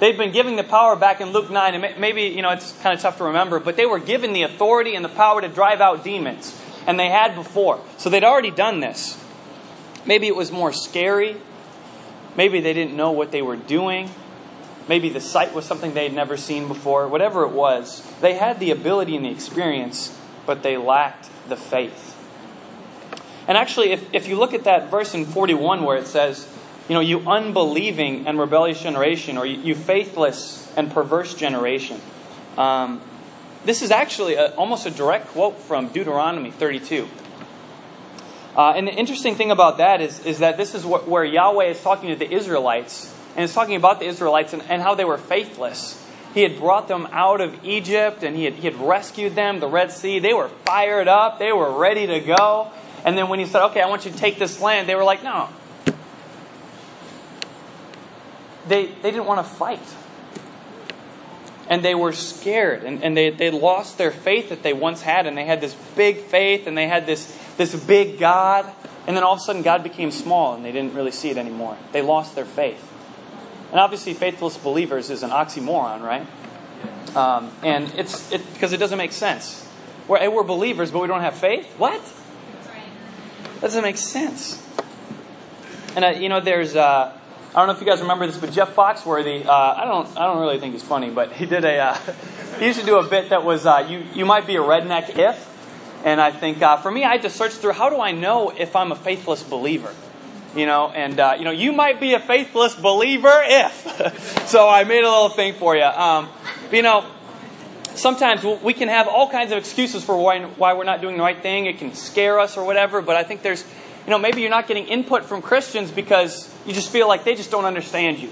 They've 0.00 0.16
been 0.16 0.32
given 0.32 0.56
the 0.56 0.64
power 0.64 0.96
back 0.96 1.20
in 1.20 1.32
Luke 1.32 1.50
9, 1.50 1.74
and 1.74 2.00
maybe, 2.00 2.22
you 2.22 2.42
know, 2.42 2.50
it's 2.50 2.72
kind 2.82 2.94
of 2.94 3.00
tough 3.00 3.18
to 3.18 3.24
remember, 3.24 3.60
but 3.60 3.76
they 3.76 3.86
were 3.86 4.00
given 4.00 4.32
the 4.32 4.42
authority 4.42 4.94
and 4.94 5.04
the 5.04 5.08
power 5.08 5.40
to 5.40 5.48
drive 5.48 5.80
out 5.80 6.02
demons, 6.02 6.60
and 6.86 6.98
they 6.98 7.08
had 7.08 7.34
before. 7.34 7.80
So 7.96 8.10
they'd 8.10 8.24
already 8.24 8.50
done 8.50 8.80
this. 8.80 9.22
Maybe 10.04 10.26
it 10.26 10.36
was 10.36 10.50
more 10.50 10.72
scary. 10.72 11.36
Maybe 12.36 12.60
they 12.60 12.72
didn't 12.72 12.96
know 12.96 13.12
what 13.12 13.30
they 13.30 13.42
were 13.42 13.56
doing. 13.56 14.10
Maybe 14.88 15.08
the 15.08 15.20
sight 15.20 15.54
was 15.54 15.64
something 15.64 15.94
they'd 15.94 16.12
never 16.12 16.36
seen 16.36 16.68
before. 16.68 17.08
Whatever 17.08 17.44
it 17.44 17.52
was, 17.52 18.02
they 18.20 18.34
had 18.34 18.60
the 18.60 18.70
ability 18.70 19.16
and 19.16 19.24
the 19.24 19.30
experience, 19.30 20.18
but 20.44 20.62
they 20.62 20.76
lacked 20.76 21.30
the 21.48 21.56
faith. 21.56 22.13
And 23.46 23.58
actually, 23.58 23.92
if, 23.92 24.14
if 24.14 24.28
you 24.28 24.36
look 24.36 24.54
at 24.54 24.64
that 24.64 24.90
verse 24.90 25.14
in 25.14 25.26
41 25.26 25.82
where 25.84 25.98
it 25.98 26.06
says, 26.06 26.48
you 26.88 26.94
know, 26.94 27.00
you 27.00 27.20
unbelieving 27.20 28.26
and 28.26 28.38
rebellious 28.38 28.80
generation, 28.82 29.38
or 29.38 29.46
you, 29.46 29.60
you 29.60 29.74
faithless 29.74 30.72
and 30.76 30.90
perverse 30.90 31.34
generation, 31.34 32.00
um, 32.56 33.00
this 33.64 33.82
is 33.82 33.90
actually 33.90 34.34
a, 34.34 34.54
almost 34.54 34.86
a 34.86 34.90
direct 34.90 35.28
quote 35.28 35.58
from 35.58 35.88
Deuteronomy 35.88 36.50
32. 36.50 37.08
Uh, 38.56 38.72
and 38.76 38.86
the 38.86 38.92
interesting 38.92 39.34
thing 39.34 39.50
about 39.50 39.78
that 39.78 40.00
is, 40.00 40.24
is 40.24 40.38
that 40.38 40.56
this 40.56 40.74
is 40.74 40.84
what, 40.84 41.08
where 41.08 41.24
Yahweh 41.24 41.66
is 41.66 41.80
talking 41.80 42.10
to 42.10 42.16
the 42.16 42.30
Israelites, 42.30 43.12
and 43.34 43.42
it's 43.42 43.54
talking 43.54 43.76
about 43.76 43.98
the 43.98 44.06
Israelites 44.06 44.52
and, 44.52 44.62
and 44.68 44.80
how 44.80 44.94
they 44.94 45.04
were 45.04 45.18
faithless. 45.18 46.00
He 46.34 46.42
had 46.42 46.58
brought 46.58 46.88
them 46.88 47.08
out 47.10 47.40
of 47.40 47.64
Egypt, 47.64 48.22
and 48.22 48.36
he 48.36 48.44
had, 48.44 48.54
he 48.54 48.66
had 48.66 48.76
rescued 48.76 49.34
them, 49.34 49.60
the 49.60 49.68
Red 49.68 49.92
Sea. 49.92 50.18
They 50.18 50.34
were 50.34 50.48
fired 50.48 51.08
up, 51.08 51.38
they 51.38 51.52
were 51.52 51.72
ready 51.72 52.06
to 52.06 52.20
go. 52.20 52.70
And 53.04 53.18
then 53.18 53.28
when 53.28 53.38
he 53.38 53.46
said, 53.46 53.62
okay, 53.66 53.82
I 53.82 53.88
want 53.88 54.06
you 54.06 54.10
to 54.10 54.16
take 54.16 54.38
this 54.38 54.60
land, 54.60 54.88
they 54.88 54.94
were 54.94 55.04
like, 55.04 55.22
no. 55.22 55.48
They, 58.66 58.86
they 58.86 59.10
didn't 59.10 59.26
want 59.26 59.46
to 59.46 59.52
fight. 59.52 59.82
And 61.68 61.84
they 61.84 61.94
were 61.94 62.12
scared. 62.12 62.82
And, 62.82 63.02
and 63.04 63.16
they, 63.16 63.30
they 63.30 63.50
lost 63.50 63.98
their 63.98 64.10
faith 64.10 64.48
that 64.48 64.62
they 64.62 64.72
once 64.72 65.02
had. 65.02 65.26
And 65.26 65.36
they 65.36 65.44
had 65.44 65.60
this 65.60 65.74
big 65.96 66.18
faith 66.18 66.66
and 66.66 66.76
they 66.76 66.88
had 66.88 67.04
this, 67.04 67.36
this 67.58 67.74
big 67.84 68.18
God. 68.18 68.70
And 69.06 69.14
then 69.14 69.22
all 69.22 69.34
of 69.34 69.38
a 69.38 69.42
sudden, 69.42 69.60
God 69.60 69.82
became 69.82 70.10
small 70.10 70.54
and 70.54 70.64
they 70.64 70.72
didn't 70.72 70.94
really 70.94 71.10
see 71.10 71.28
it 71.28 71.36
anymore. 71.36 71.76
They 71.92 72.00
lost 72.00 72.34
their 72.34 72.46
faith. 72.46 72.90
And 73.70 73.80
obviously, 73.80 74.14
faithless 74.14 74.56
believers 74.56 75.10
is 75.10 75.22
an 75.22 75.30
oxymoron, 75.30 76.00
right? 76.00 76.26
Um, 77.16 77.50
and 77.62 77.92
it's 77.96 78.32
it, 78.32 78.40
because 78.54 78.72
it 78.72 78.78
doesn't 78.78 78.98
make 78.98 79.12
sense. 79.12 79.68
We're, 80.08 80.30
we're 80.30 80.42
believers, 80.42 80.90
but 80.90 81.00
we 81.00 81.08
don't 81.08 81.20
have 81.20 81.36
faith? 81.36 81.74
What? 81.76 82.00
That 83.64 83.68
doesn't 83.68 83.82
make 83.82 83.96
sense. 83.96 84.62
And 85.96 86.04
uh, 86.04 86.08
you 86.08 86.28
know, 86.28 86.38
there's 86.42 86.76
uh, 86.76 87.18
I 87.54 87.58
don't 87.58 87.66
know 87.66 87.72
if 87.72 87.80
you 87.80 87.86
guys 87.86 88.02
remember 88.02 88.26
this, 88.26 88.36
but 88.36 88.52
Jeff 88.52 88.76
Foxworthy. 88.76 89.46
Uh, 89.46 89.50
I 89.50 89.86
don't 89.86 90.06
I 90.18 90.26
don't 90.26 90.38
really 90.40 90.60
think 90.60 90.74
he's 90.74 90.82
funny, 90.82 91.08
but 91.08 91.32
he 91.32 91.46
did 91.46 91.64
a 91.64 91.78
uh, 91.78 91.94
he 92.58 92.66
used 92.66 92.78
to 92.80 92.84
do 92.84 92.98
a 92.98 93.08
bit 93.08 93.30
that 93.30 93.42
was 93.42 93.64
uh, 93.64 93.86
you 93.88 94.04
you 94.12 94.26
might 94.26 94.46
be 94.46 94.56
a 94.56 94.60
redneck 94.60 95.18
if. 95.18 95.50
And 96.04 96.20
I 96.20 96.30
think 96.30 96.60
uh, 96.60 96.76
for 96.76 96.90
me, 96.90 97.04
I 97.04 97.12
had 97.12 97.22
to 97.22 97.30
search 97.30 97.52
through 97.52 97.72
how 97.72 97.88
do 97.88 97.98
I 98.02 98.12
know 98.12 98.50
if 98.50 98.76
I'm 98.76 98.92
a 98.92 98.96
faithless 98.96 99.42
believer 99.42 99.94
you 100.54 100.66
know, 100.66 100.90
and 100.90 101.18
uh, 101.18 101.34
you 101.38 101.46
know, 101.46 101.50
you 101.50 101.72
might 101.72 102.00
be 102.00 102.12
a 102.12 102.20
faithless 102.20 102.74
believer 102.74 103.42
if. 103.44 104.46
so 104.46 104.68
I 104.68 104.84
made 104.84 105.02
a 105.02 105.10
little 105.10 105.30
thing 105.30 105.54
for 105.54 105.74
you. 105.74 105.82
Um, 105.82 106.28
but, 106.68 106.76
you 106.76 106.82
know, 106.82 107.06
sometimes 107.96 108.44
we 108.44 108.72
can 108.72 108.88
have 108.88 109.08
all 109.08 109.28
kinds 109.28 109.52
of 109.52 109.58
excuses 109.58 110.04
for 110.04 110.16
why, 110.16 110.42
why 110.42 110.72
we're 110.74 110.84
not 110.84 111.00
doing 111.00 111.16
the 111.16 111.22
right 111.22 111.40
thing. 111.40 111.66
It 111.66 111.78
can 111.78 111.94
scare 111.94 112.38
us 112.38 112.56
or 112.56 112.64
whatever, 112.64 113.02
but 113.02 113.16
I 113.16 113.22
think 113.24 113.42
there's, 113.42 113.64
you 114.04 114.10
know, 114.10 114.18
maybe 114.18 114.40
you're 114.40 114.50
not 114.50 114.66
getting 114.66 114.86
input 114.86 115.24
from 115.24 115.42
Christians 115.42 115.90
because 115.90 116.52
you 116.66 116.72
just 116.72 116.90
feel 116.90 117.08
like 117.08 117.24
they 117.24 117.34
just 117.34 117.50
don't 117.50 117.64
understand 117.64 118.18
you. 118.18 118.30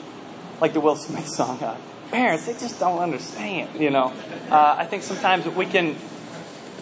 Like 0.60 0.72
the 0.72 0.80
Will 0.80 0.96
Smith 0.96 1.28
song, 1.36 1.62
uh, 1.62 1.76
parents, 2.10 2.46
they 2.46 2.52
just 2.52 2.78
don't 2.78 2.98
understand, 2.98 3.80
you 3.80 3.90
know. 3.90 4.12
Uh, 4.50 4.76
I 4.78 4.86
think 4.86 5.02
sometimes 5.02 5.46
we 5.46 5.66
can, 5.66 5.96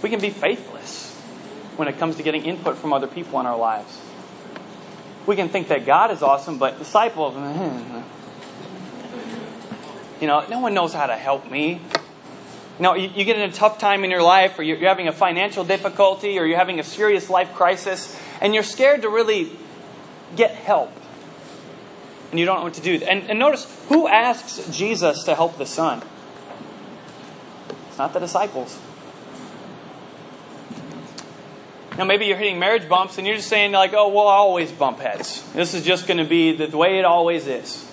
we 0.03 0.11
can 0.11 0.21
be 0.21 0.31
faithless 0.31 1.15
when 1.77 1.89
it 1.89 1.99
comes 1.99 2.17
to 2.17 2.23
getting 2.23 2.45
input 2.45 2.77
from 2.77 2.93
other 2.93 3.07
people 3.07 3.41
in 3.41 3.47
our 3.47 3.57
lives. 3.57 4.01
We 5.27 5.37
can 5.37 5.49
think 5.49 5.69
that 5.69 5.87
God 5.87 6.11
is 6.11 6.23
awesome, 6.23 6.59
but 6.59 6.79
disciples, 6.79 7.35
you 10.21 10.27
know, 10.27 10.45
no 10.49 10.61
one 10.61 10.75
knows 10.75 10.93
how 10.93 11.07
to 11.07 11.17
help 11.17 11.51
me. 11.51 11.81
You 12.81 12.85
know, 12.85 12.95
you, 12.95 13.11
you 13.15 13.27
get 13.27 13.37
in 13.37 13.43
a 13.43 13.53
tough 13.53 13.79
time 13.79 14.05
in 14.05 14.11
your 14.11 14.23
life, 14.23 14.59
or 14.59 14.63
you're, 14.63 14.79
you're 14.79 14.89
having 14.89 15.07
a 15.07 15.13
financial 15.13 15.65
difficulty, 15.65 16.39
or 16.39 16.47
you're 16.47 16.57
having 16.57 16.81
a 16.81 16.83
serious 16.83 17.29
life 17.29 17.53
crisis, 17.53 18.19
and 18.41 18.55
you're 18.55 18.63
scared 18.63 19.03
to 19.03 19.11
really 19.11 19.53
get 20.35 20.53
help. 20.53 20.91
And 22.31 22.41
you 22.41 22.47
don't 22.47 22.57
know 22.57 22.65
what 22.65 22.73
to 22.75 22.81
do. 22.81 22.95
And, 23.05 23.29
and 23.29 23.39
notice 23.39 23.67
who 23.91 24.09
asks 24.09 24.75
Jesus 24.75 25.25
to 25.25 25.35
help 25.35 25.59
the 25.59 25.67
son? 25.67 26.03
It's 27.89 27.99
not 27.99 28.15
the 28.15 28.19
disciples. 28.19 28.81
Now, 31.99 32.05
maybe 32.05 32.25
you're 32.25 32.39
hitting 32.39 32.59
marriage 32.59 32.89
bumps 32.89 33.19
and 33.19 33.27
you're 33.27 33.37
just 33.37 33.49
saying, 33.49 33.73
like, 33.73 33.93
oh, 33.93 34.09
well, 34.09 34.27
I 34.27 34.37
always 34.37 34.73
bump 34.73 35.01
heads. 35.01 35.43
This 35.53 35.75
is 35.75 35.85
just 35.85 36.07
going 36.07 36.17
to 36.17 36.25
be 36.25 36.53
the 36.57 36.75
way 36.79 36.99
it 36.99 37.05
always 37.05 37.47
is. 37.47 37.87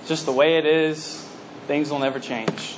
It's 0.00 0.08
just 0.08 0.26
the 0.26 0.32
way 0.32 0.58
it 0.58 0.66
is. 0.66 1.26
Things 1.66 1.90
will 1.90 2.00
never 2.00 2.20
change. 2.20 2.76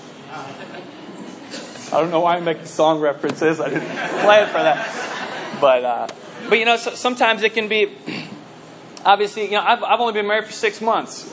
I 1.92 2.00
don't 2.00 2.10
know 2.10 2.20
why 2.20 2.36
I'm 2.36 2.44
making 2.44 2.64
song 2.64 3.00
references. 3.00 3.60
I 3.60 3.68
didn't 3.68 3.86
plan 3.86 4.46
for 4.46 4.62
that. 4.62 5.58
But, 5.60 5.84
uh, 5.84 6.08
but 6.48 6.58
you 6.58 6.64
know, 6.64 6.78
so, 6.78 6.94
sometimes 6.94 7.42
it 7.42 7.52
can 7.52 7.68
be, 7.68 7.92
obviously, 9.04 9.44
you 9.44 9.50
know, 9.50 9.60
I've, 9.60 9.82
I've 9.82 10.00
only 10.00 10.14
been 10.14 10.26
married 10.26 10.46
for 10.46 10.52
six 10.52 10.80
months. 10.80 11.30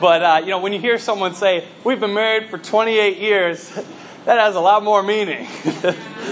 But, 0.00 0.22
uh, 0.22 0.40
you 0.42 0.50
know, 0.50 0.58
when 0.58 0.72
you 0.72 0.80
hear 0.80 0.98
someone 0.98 1.36
say, 1.36 1.68
we've 1.84 2.00
been 2.00 2.12
married 2.12 2.50
for 2.50 2.58
28 2.58 3.18
years, 3.18 3.70
that 4.24 4.40
has 4.40 4.56
a 4.56 4.60
lot 4.60 4.82
more 4.82 5.00
meaning 5.00 5.46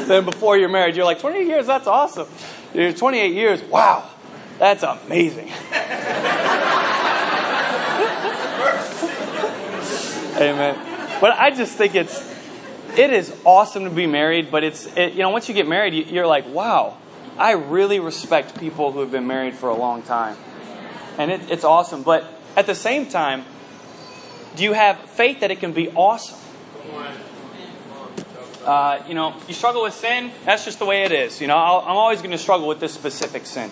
than 0.08 0.24
before 0.24 0.58
you're 0.58 0.68
married. 0.68 0.96
You're 0.96 1.04
like, 1.04 1.20
28 1.20 1.46
years, 1.46 1.64
that's 1.64 1.86
awesome. 1.86 2.26
You're 2.74 2.92
28 2.92 3.32
years, 3.32 3.62
wow, 3.62 4.10
that's 4.58 4.82
amazing. 4.82 5.48
Amen. 10.34 11.18
But 11.20 11.38
I 11.38 11.52
just 11.54 11.76
think 11.76 11.94
it's, 11.94 12.31
it 12.96 13.10
is 13.10 13.34
awesome 13.44 13.84
to 13.84 13.90
be 13.90 14.06
married, 14.06 14.50
but 14.50 14.64
it's, 14.64 14.86
it, 14.96 15.14
you 15.14 15.20
know, 15.20 15.30
once 15.30 15.48
you 15.48 15.54
get 15.54 15.66
married, 15.66 16.08
you're 16.08 16.26
like, 16.26 16.46
wow, 16.48 16.96
I 17.38 17.52
really 17.52 18.00
respect 18.00 18.58
people 18.58 18.92
who 18.92 19.00
have 19.00 19.10
been 19.10 19.26
married 19.26 19.54
for 19.54 19.68
a 19.68 19.74
long 19.74 20.02
time. 20.02 20.36
And 21.18 21.30
it, 21.30 21.50
it's 21.50 21.64
awesome. 21.64 22.02
But 22.02 22.24
at 22.56 22.66
the 22.66 22.74
same 22.74 23.06
time, 23.06 23.44
do 24.56 24.62
you 24.62 24.74
have 24.74 24.98
faith 25.10 25.40
that 25.40 25.50
it 25.50 25.60
can 25.60 25.72
be 25.72 25.90
awesome? 25.90 26.38
Uh, 28.64 29.02
you 29.08 29.14
know, 29.14 29.34
you 29.48 29.54
struggle 29.54 29.82
with 29.82 29.94
sin, 29.94 30.30
that's 30.44 30.64
just 30.64 30.78
the 30.78 30.84
way 30.84 31.02
it 31.02 31.12
is. 31.12 31.40
You 31.40 31.48
know, 31.48 31.56
i 31.56 31.90
am 31.90 31.96
always 31.96 32.18
going 32.18 32.30
to 32.30 32.38
struggle 32.38 32.68
with 32.68 32.78
this 32.78 32.94
specific 32.94 33.44
sin. 33.46 33.70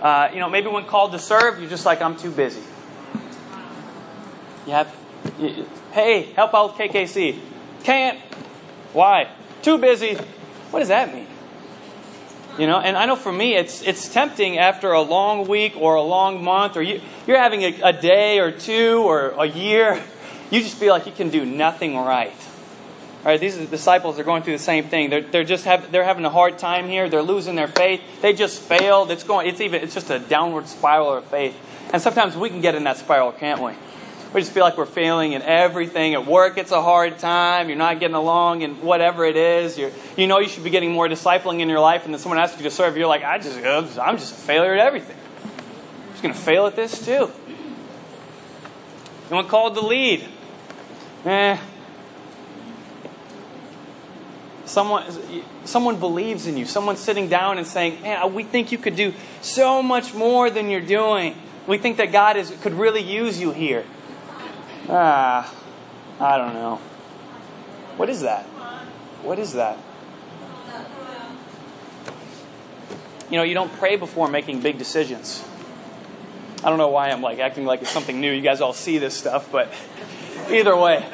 Uh, 0.00 0.30
you 0.32 0.38
know, 0.38 0.48
maybe 0.48 0.68
when 0.68 0.84
called 0.84 1.12
to 1.12 1.18
serve, 1.18 1.58
you're 1.60 1.68
just 1.68 1.84
like, 1.84 2.00
I'm 2.00 2.16
too 2.16 2.30
busy. 2.30 2.62
You 4.66 4.72
have, 4.72 4.96
you, 5.38 5.66
hey, 5.92 6.22
help 6.34 6.54
out 6.54 6.76
KKC. 6.76 7.38
Can't. 7.84 8.18
Why? 8.92 9.30
Too 9.62 9.78
busy. 9.78 10.14
What 10.70 10.80
does 10.80 10.88
that 10.88 11.14
mean? 11.14 11.26
You 12.58 12.66
know, 12.66 12.78
and 12.78 12.96
I 12.96 13.06
know 13.06 13.16
for 13.16 13.32
me, 13.32 13.54
it's 13.54 13.82
it's 13.82 14.12
tempting 14.12 14.58
after 14.58 14.92
a 14.92 15.00
long 15.00 15.46
week 15.48 15.76
or 15.76 15.94
a 15.94 16.02
long 16.02 16.42
month, 16.42 16.76
or 16.76 16.82
you, 16.82 17.00
you're 17.26 17.38
having 17.38 17.62
a, 17.62 17.80
a 17.82 17.92
day 17.92 18.38
or 18.38 18.50
two 18.50 19.02
or 19.02 19.30
a 19.30 19.46
year, 19.46 20.02
you 20.50 20.60
just 20.60 20.76
feel 20.76 20.92
like 20.92 21.06
you 21.06 21.12
can 21.12 21.30
do 21.30 21.46
nothing 21.46 21.96
right. 21.96 22.34
Right, 23.24 23.38
these 23.38 23.56
disciples 23.68 24.18
are 24.18 24.24
going 24.24 24.42
through 24.42 24.54
the 24.54 24.62
same 24.62 24.88
thing. 24.88 25.10
They're, 25.10 25.20
they're 25.20 25.44
just 25.44 25.66
have, 25.66 25.92
they're 25.92 26.04
having 26.04 26.24
a 26.24 26.30
hard 26.30 26.58
time 26.58 26.88
here. 26.88 27.06
They're 27.10 27.20
losing 27.20 27.54
their 27.54 27.68
faith. 27.68 28.00
They 28.22 28.32
just 28.32 28.62
failed. 28.62 29.10
It's 29.10 29.24
going. 29.24 29.46
It's 29.46 29.60
even. 29.60 29.82
It's 29.82 29.92
just 29.92 30.08
a 30.08 30.18
downward 30.18 30.68
spiral 30.68 31.12
of 31.14 31.24
faith. 31.26 31.54
And 31.92 32.00
sometimes 32.00 32.36
we 32.36 32.48
can 32.48 32.62
get 32.62 32.74
in 32.74 32.84
that 32.84 32.96
spiral, 32.96 33.32
can't 33.32 33.60
we? 33.60 33.72
We 34.32 34.40
just 34.40 34.52
feel 34.52 34.62
like 34.62 34.76
we're 34.76 34.86
failing 34.86 35.32
in 35.32 35.42
everything. 35.42 36.14
At 36.14 36.24
work, 36.24 36.56
it's 36.56 36.70
a 36.70 36.80
hard 36.80 37.18
time. 37.18 37.68
You're 37.68 37.78
not 37.78 37.98
getting 37.98 38.14
along 38.14 38.62
in 38.62 38.80
whatever 38.80 39.24
it 39.24 39.36
is. 39.36 39.76
You're, 39.76 39.90
you 40.16 40.28
know 40.28 40.38
you 40.38 40.48
should 40.48 40.62
be 40.62 40.70
getting 40.70 40.92
more 40.92 41.08
discipling 41.08 41.58
in 41.60 41.68
your 41.68 41.80
life, 41.80 42.04
and 42.04 42.14
then 42.14 42.20
someone 42.20 42.38
asks 42.38 42.56
you 42.56 42.62
to 42.64 42.70
serve. 42.70 42.96
You're 42.96 43.08
like, 43.08 43.24
I 43.24 43.38
just, 43.38 43.58
I'm 43.98 44.18
just 44.18 44.32
a 44.32 44.36
failure 44.36 44.74
at 44.74 44.86
everything. 44.86 45.16
I'm 45.44 46.10
just 46.10 46.22
going 46.22 46.34
to 46.34 46.40
fail 46.40 46.66
at 46.66 46.76
this 46.76 47.04
too. 47.04 47.30
And 49.32 49.48
called 49.48 49.74
to 49.74 49.80
lead. 49.80 50.28
Eh, 51.24 51.58
Someone, 54.70 55.04
someone 55.64 55.98
believes 55.98 56.46
in 56.46 56.56
you. 56.56 56.64
Someone 56.64 56.96
sitting 56.96 57.28
down 57.28 57.58
and 57.58 57.66
saying, 57.66 58.02
Man, 58.02 58.32
we 58.32 58.44
think 58.44 58.70
you 58.70 58.78
could 58.78 58.94
do 58.94 59.12
so 59.42 59.82
much 59.82 60.14
more 60.14 60.48
than 60.48 60.70
you're 60.70 60.80
doing. 60.80 61.36
We 61.66 61.76
think 61.78 61.96
that 61.96 62.12
God 62.12 62.36
is, 62.36 62.52
could 62.62 62.74
really 62.74 63.02
use 63.02 63.40
you 63.40 63.50
here. 63.50 63.84
Ah, 64.88 65.52
I 66.18 66.38
don't 66.38 66.54
know. 66.54 66.76
What 67.96 68.08
is 68.08 68.22
that? 68.22 68.44
What 69.22 69.38
is 69.38 69.52
that? 69.52 69.78
You 73.30 73.36
know, 73.36 73.42
you 73.42 73.54
don't 73.54 73.72
pray 73.74 73.96
before 73.96 74.28
making 74.28 74.60
big 74.60 74.78
decisions. 74.78 75.44
I 76.64 76.68
don't 76.68 76.78
know 76.78 76.88
why 76.88 77.10
I'm 77.10 77.22
like 77.22 77.38
acting 77.38 77.64
like 77.64 77.82
it's 77.82 77.90
something 77.90 78.20
new. 78.20 78.32
You 78.32 78.42
guys 78.42 78.60
all 78.60 78.72
see 78.72 78.98
this 78.98 79.14
stuff, 79.14 79.50
but 79.52 79.72
either 80.50 80.76
way, 80.76 81.04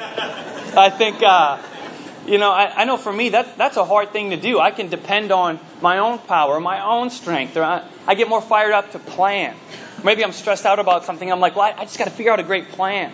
I 0.75 0.89
think 0.89 1.21
uh, 1.21 1.61
you 2.25 2.37
know, 2.37 2.51
I, 2.51 2.81
I, 2.81 2.85
know 2.85 2.97
for 2.97 3.13
me 3.13 3.29
that 3.29 3.57
that's 3.57 3.77
a 3.77 3.85
hard 3.85 4.11
thing 4.11 4.31
to 4.31 4.37
do. 4.37 4.59
I 4.59 4.71
can 4.71 4.89
depend 4.89 5.31
on 5.31 5.59
my 5.81 5.99
own 5.99 6.19
power, 6.19 6.59
my 6.59 6.83
own 6.83 7.09
strength, 7.09 7.55
or 7.55 7.63
I, 7.63 7.87
I 8.05 8.15
get 8.15 8.27
more 8.27 8.41
fired 8.41 8.73
up 8.73 8.91
to 8.91 8.99
plan. 8.99 9.55
Maybe 10.03 10.23
I'm 10.23 10.33
stressed 10.33 10.65
out 10.65 10.79
about 10.79 11.05
something. 11.05 11.31
I'm 11.31 11.39
like, 11.39 11.55
well, 11.55 11.65
I, 11.65 11.81
I 11.81 11.83
just 11.85 11.97
got 11.97 12.05
to 12.05 12.11
figure 12.11 12.31
out 12.31 12.39
a 12.39 12.43
great 12.43 12.69
plan. 12.69 13.13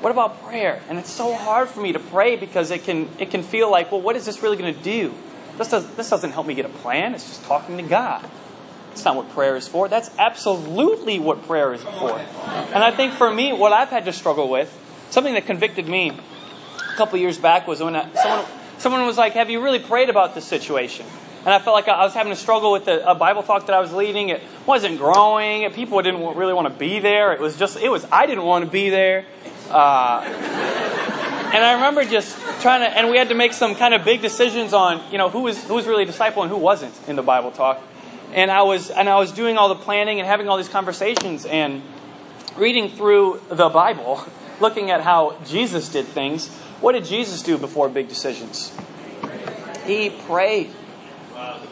What 0.00 0.10
about 0.10 0.44
prayer? 0.44 0.80
And 0.88 0.98
it's 0.98 1.10
so 1.10 1.34
hard 1.34 1.68
for 1.68 1.80
me 1.80 1.92
to 1.92 1.98
pray 1.98 2.36
because 2.36 2.70
it 2.70 2.84
can 2.84 3.08
it 3.18 3.30
can 3.30 3.42
feel 3.42 3.70
like, 3.70 3.90
well, 3.90 4.00
what 4.00 4.16
is 4.16 4.24
this 4.24 4.42
really 4.42 4.56
going 4.56 4.74
to 4.74 4.80
do? 4.80 5.14
This 5.56 5.68
does 5.68 5.88
this 5.96 6.08
doesn't 6.08 6.32
help 6.32 6.46
me 6.46 6.54
get 6.54 6.66
a 6.66 6.70
plan. 6.70 7.14
It's 7.14 7.24
just 7.24 7.44
talking 7.44 7.76
to 7.78 7.82
God. 7.82 8.24
That's 8.90 9.04
not 9.04 9.16
what 9.16 9.30
prayer 9.30 9.56
is 9.56 9.66
for. 9.68 9.88
That's 9.88 10.10
absolutely 10.18 11.18
what 11.18 11.46
prayer 11.46 11.72
is 11.72 11.82
for. 11.82 12.18
And 12.18 12.82
I 12.82 12.90
think 12.90 13.12
for 13.12 13.30
me, 13.30 13.52
what 13.52 13.72
I've 13.72 13.90
had 13.90 14.04
to 14.06 14.12
struggle 14.12 14.48
with, 14.48 14.76
something 15.10 15.34
that 15.34 15.46
convicted 15.46 15.88
me 15.88 16.10
a 16.10 16.96
couple 16.96 17.18
years 17.18 17.38
back 17.38 17.66
was 17.66 17.80
when 17.80 17.94
I, 17.94 18.12
someone, 18.14 18.46
someone 18.78 19.06
was 19.06 19.16
like, 19.16 19.34
Have 19.34 19.50
you 19.50 19.62
really 19.62 19.78
prayed 19.78 20.10
about 20.10 20.34
this 20.34 20.44
situation? 20.44 21.06
And 21.44 21.54
I 21.54 21.60
felt 21.60 21.74
like 21.74 21.88
I 21.88 22.04
was 22.04 22.14
having 22.14 22.32
a 22.32 22.36
struggle 22.36 22.72
with 22.72 22.84
the, 22.86 23.08
a 23.08 23.14
Bible 23.14 23.42
talk 23.42 23.66
that 23.66 23.74
I 23.74 23.80
was 23.80 23.92
leading. 23.92 24.28
It 24.28 24.42
wasn't 24.66 24.98
growing. 24.98 25.70
People 25.72 26.02
didn't 26.02 26.36
really 26.36 26.52
want 26.52 26.66
to 26.66 26.78
be 26.78 26.98
there. 26.98 27.32
It 27.32 27.40
was 27.40 27.56
just, 27.56 27.78
it 27.78 27.88
was, 27.88 28.04
I 28.10 28.26
didn't 28.26 28.44
want 28.44 28.64
to 28.64 28.70
be 28.70 28.90
there. 28.90 29.24
Uh, 29.70 30.22
and 31.52 31.64
I 31.64 31.74
remember 31.74 32.04
just 32.04 32.36
trying 32.60 32.80
to, 32.80 32.96
and 32.96 33.10
we 33.10 33.16
had 33.16 33.28
to 33.28 33.34
make 33.34 33.52
some 33.52 33.74
kind 33.74 33.94
of 33.94 34.04
big 34.04 34.20
decisions 34.20 34.72
on, 34.72 35.02
you 35.10 35.18
know, 35.18 35.30
who 35.30 35.40
was, 35.40 35.62
who 35.64 35.74
was 35.74 35.86
really 35.86 36.02
a 36.02 36.06
disciple 36.06 36.42
and 36.42 36.50
who 36.50 36.58
wasn't 36.58 36.94
in 37.08 37.16
the 37.16 37.22
Bible 37.22 37.50
talk. 37.50 37.82
And 38.32 38.50
I 38.50 38.62
was, 38.62 38.90
and 38.90 39.08
I 39.08 39.16
was 39.16 39.32
doing 39.32 39.56
all 39.56 39.68
the 39.68 39.74
planning 39.74 40.18
and 40.18 40.26
having 40.26 40.48
all 40.48 40.56
these 40.58 40.68
conversations 40.68 41.46
and 41.46 41.82
reading 42.56 42.90
through 42.90 43.40
the 43.48 43.68
Bible, 43.68 44.24
looking 44.60 44.90
at 44.90 45.00
how 45.00 45.38
Jesus 45.46 45.88
did 45.88 46.06
things. 46.06 46.48
What 46.80 46.92
did 46.92 47.04
Jesus 47.04 47.42
do 47.42 47.56
before 47.56 47.88
big 47.88 48.08
decisions? 48.08 48.76
He 49.86 50.10
prayed. 50.10 50.70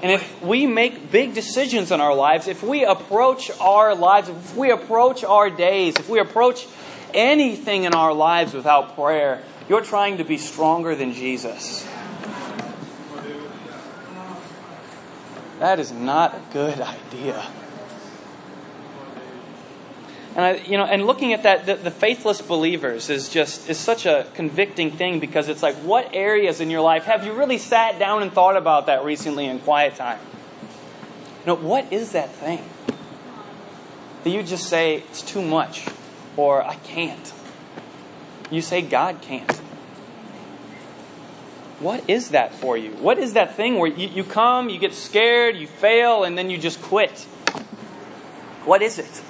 And 0.03 0.13
if 0.13 0.43
we 0.43 0.67
make 0.67 1.11
big 1.11 1.35
decisions 1.35 1.91
in 1.91 2.01
our 2.01 2.15
lives, 2.15 2.49
if 2.49 2.63
we 2.63 2.85
approach 2.85 3.51
our 3.61 3.95
lives, 3.95 4.29
if 4.29 4.57
we 4.57 4.71
approach 4.71 5.25
our 5.25 5.51
days, 5.51 5.97
if 5.97 6.09
we 6.09 6.19
approach 6.19 6.67
anything 7.17 7.85
in 7.85 7.95
our 7.95 8.13
lives 8.13 8.55
without 8.55 8.95
prayer, 8.95 9.43
you're 9.69 9.83
trying 9.83 10.19
to 10.19 10.25
be 10.25 10.39
stronger 10.39 10.95
than 10.95 11.13
Jesus. 11.13 11.89
That 15.59 15.81
is 15.81 15.91
not 15.91 16.35
a 16.35 16.43
good 16.53 16.81
idea. 16.81 17.47
And 20.37 20.45
I, 20.45 20.57
you 20.57 20.77
know, 20.77 20.85
and 20.85 21.07
looking 21.07 21.33
at 21.33 21.45
that, 21.45 21.65
the, 21.65 21.77
the, 21.77 21.91
faithless 21.91 22.43
believers 22.43 23.09
is 23.09 23.31
just 23.31 23.71
is 23.71 23.79
such 23.79 24.05
a 24.05 24.27
convicting 24.35 24.91
thing 24.91 25.19
because 25.19 25.49
it's 25.49 25.63
like, 25.63 25.77
what 25.77 26.11
areas 26.13 26.61
in 26.61 26.69
your 26.69 26.83
life 26.83 27.05
have 27.05 27.25
you 27.25 27.33
really 27.33 27.57
sat 27.57 27.99
down 27.99 28.23
and 28.23 28.31
thought 28.31 28.55
about 28.55 28.85
that 28.85 29.03
recently 29.03 29.47
in 29.47 29.61
quiet 29.61 29.97
time? 29.97 30.19
You 31.41 31.47
know, 31.47 31.55
what 31.55 31.91
is 31.91 32.13
that 32.13 32.35
thing 32.35 32.63
that 34.25 34.31
you 34.31 34.43
just 34.43 34.69
say 34.69 34.97
it's 34.97 35.23
too 35.23 35.41
much 35.41 35.87
or 36.37 36.63
I 36.63 36.77
can't? 36.77 37.33
You 38.51 38.63
say 38.63 38.83
God 38.83 39.21
can't. 39.23 39.61
what 41.81 42.09
is 42.09 42.31
that 42.31 42.55
for 42.55 42.77
you? 42.77 42.91
What 42.93 43.19
is 43.19 43.35
that 43.35 43.55
thing 43.55 43.79
where 43.79 43.91
you, 43.91 44.09
you 44.09 44.25
come, 44.25 44.71
you 44.71 44.79
get 44.79 44.95
scared, 44.95 45.57
you 45.57 45.67
fail, 45.67 46.25
and 46.25 46.37
then 46.37 46.49
you 46.49 46.59
just 46.59 46.81
quit? 46.81 47.27
What 48.65 48.83
is 48.83 48.99
it? 48.99 49.23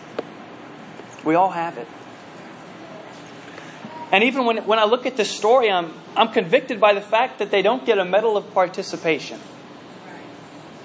We 1.24 1.34
all 1.34 1.50
have 1.50 1.76
it. 1.76 1.88
And 4.12 4.22
even 4.22 4.44
when, 4.44 4.58
when 4.58 4.78
I 4.78 4.84
look 4.84 5.04
at 5.06 5.16
this 5.16 5.30
story, 5.30 5.70
I'm, 5.70 5.92
I'm 6.16 6.28
convicted 6.28 6.80
by 6.80 6.94
the 6.94 7.00
fact 7.00 7.40
that 7.40 7.50
they 7.50 7.62
don't 7.62 7.84
get 7.84 7.98
a 7.98 8.04
medal 8.04 8.36
of 8.36 8.54
participation. 8.54 9.40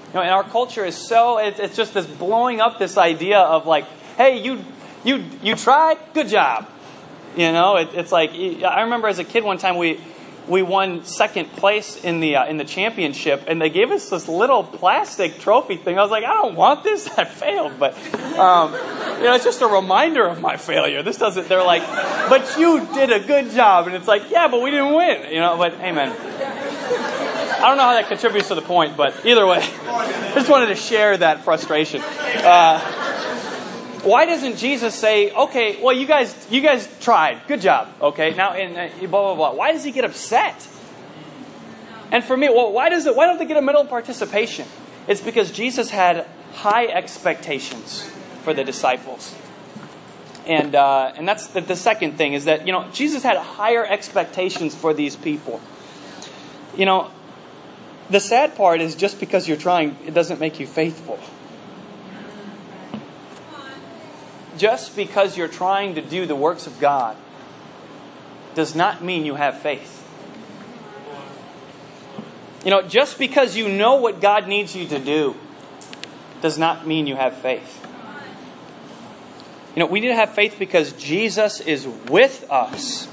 You 0.08 0.14
know, 0.14 0.20
and 0.22 0.30
our 0.30 0.44
culture 0.44 0.84
is 0.84 0.96
so, 0.96 1.38
it's, 1.38 1.60
it's 1.60 1.76
just 1.76 1.94
this 1.94 2.06
blowing 2.06 2.60
up 2.60 2.78
this 2.78 2.98
idea 2.98 3.38
of 3.38 3.66
like, 3.66 3.84
hey, 4.16 4.42
you, 4.42 4.64
you, 5.04 5.24
you 5.42 5.56
tried, 5.56 5.98
good 6.14 6.28
job. 6.28 6.68
You 7.36 7.52
know, 7.52 7.76
it, 7.76 7.90
it's 7.94 8.12
like, 8.12 8.30
I 8.32 8.82
remember 8.82 9.08
as 9.08 9.18
a 9.18 9.24
kid 9.24 9.44
one 9.44 9.58
time 9.58 9.78
we, 9.78 10.00
we 10.48 10.62
won 10.62 11.04
second 11.04 11.52
place 11.52 12.02
in 12.02 12.20
the 12.20 12.36
uh, 12.36 12.46
in 12.46 12.56
the 12.56 12.64
championship, 12.64 13.44
and 13.46 13.60
they 13.60 13.70
gave 13.70 13.90
us 13.90 14.10
this 14.10 14.28
little 14.28 14.64
plastic 14.64 15.38
trophy 15.38 15.76
thing. 15.76 15.98
I 15.98 16.02
was 16.02 16.10
like, 16.10 16.24
I 16.24 16.34
don't 16.34 16.56
want 16.56 16.82
this. 16.82 17.08
I 17.16 17.24
failed, 17.24 17.78
but 17.78 17.94
um, 18.38 18.72
you 18.72 19.24
know, 19.24 19.34
it's 19.34 19.44
just 19.44 19.62
a 19.62 19.66
reminder 19.66 20.26
of 20.26 20.40
my 20.40 20.56
failure. 20.56 21.02
This 21.02 21.18
doesn't. 21.18 21.48
They're 21.48 21.64
like, 21.64 21.86
but 22.28 22.58
you 22.58 22.86
did 22.92 23.12
a 23.12 23.20
good 23.20 23.50
job, 23.52 23.86
and 23.86 23.94
it's 23.94 24.08
like, 24.08 24.30
yeah, 24.30 24.48
but 24.48 24.60
we 24.60 24.70
didn't 24.70 24.94
win. 24.94 25.32
You 25.32 25.40
know, 25.40 25.56
but 25.56 25.74
amen. 25.74 26.10
I 26.10 27.68
don't 27.68 27.76
know 27.76 27.84
how 27.84 27.94
that 27.94 28.08
contributes 28.08 28.48
to 28.48 28.56
the 28.56 28.62
point, 28.62 28.96
but 28.96 29.24
either 29.24 29.46
way, 29.46 29.58
I 29.86 30.32
just 30.34 30.50
wanted 30.50 30.66
to 30.66 30.74
share 30.74 31.16
that 31.18 31.44
frustration. 31.44 32.02
Uh, 32.02 33.11
why 34.02 34.26
doesn't 34.26 34.56
Jesus 34.56 34.94
say, 34.94 35.30
okay, 35.32 35.80
well, 35.82 35.94
you 35.94 36.06
guys, 36.06 36.34
you 36.50 36.60
guys 36.60 36.88
tried. 37.00 37.46
Good 37.46 37.60
job. 37.60 37.88
Okay. 38.00 38.34
Now, 38.34 38.52
and 38.52 38.76
uh, 38.76 39.06
blah, 39.06 39.34
blah, 39.34 39.34
blah. 39.34 39.54
Why 39.54 39.72
does 39.72 39.84
he 39.84 39.92
get 39.92 40.04
upset? 40.04 40.68
And 42.10 42.22
for 42.22 42.36
me, 42.36 42.48
well, 42.48 42.72
why 42.72 42.88
does 42.88 43.06
it, 43.06 43.16
why 43.16 43.26
don't 43.26 43.38
they 43.38 43.46
get 43.46 43.56
a 43.56 43.62
medal 43.62 43.84
participation? 43.84 44.66
It's 45.08 45.20
because 45.20 45.50
Jesus 45.50 45.90
had 45.90 46.26
high 46.52 46.86
expectations 46.86 48.10
for 48.42 48.52
the 48.52 48.64
disciples. 48.64 49.34
And, 50.46 50.74
uh, 50.74 51.12
and 51.16 51.26
that's 51.26 51.46
the, 51.48 51.60
the 51.60 51.76
second 51.76 52.18
thing 52.18 52.34
is 52.34 52.44
that, 52.46 52.66
you 52.66 52.72
know, 52.72 52.88
Jesus 52.92 53.22
had 53.22 53.36
higher 53.36 53.86
expectations 53.86 54.74
for 54.74 54.92
these 54.92 55.16
people. 55.16 55.60
You 56.76 56.86
know, 56.86 57.10
the 58.10 58.20
sad 58.20 58.56
part 58.56 58.80
is 58.80 58.94
just 58.94 59.20
because 59.20 59.46
you're 59.46 59.56
trying, 59.56 59.96
it 60.04 60.12
doesn't 60.12 60.40
make 60.40 60.58
you 60.58 60.66
faithful. 60.66 61.18
Just 64.62 64.94
because 64.94 65.36
you're 65.36 65.48
trying 65.48 65.96
to 65.96 66.00
do 66.00 66.24
the 66.24 66.36
works 66.36 66.68
of 66.68 66.78
God 66.78 67.16
does 68.54 68.76
not 68.76 69.02
mean 69.02 69.26
you 69.26 69.34
have 69.34 69.58
faith. 69.58 69.98
You 72.64 72.70
know, 72.70 72.80
just 72.80 73.18
because 73.18 73.56
you 73.56 73.68
know 73.68 73.96
what 73.96 74.20
God 74.20 74.46
needs 74.46 74.76
you 74.76 74.86
to 74.86 75.00
do 75.00 75.34
does 76.42 76.58
not 76.58 76.86
mean 76.86 77.08
you 77.08 77.16
have 77.16 77.38
faith. 77.38 77.84
You 79.74 79.80
know, 79.80 79.86
we 79.86 79.98
need 79.98 80.08
to 80.08 80.14
have 80.14 80.32
faith 80.32 80.54
because 80.60 80.92
Jesus 80.92 81.58
is 81.58 81.88
with 82.08 82.48
us. 82.48 83.08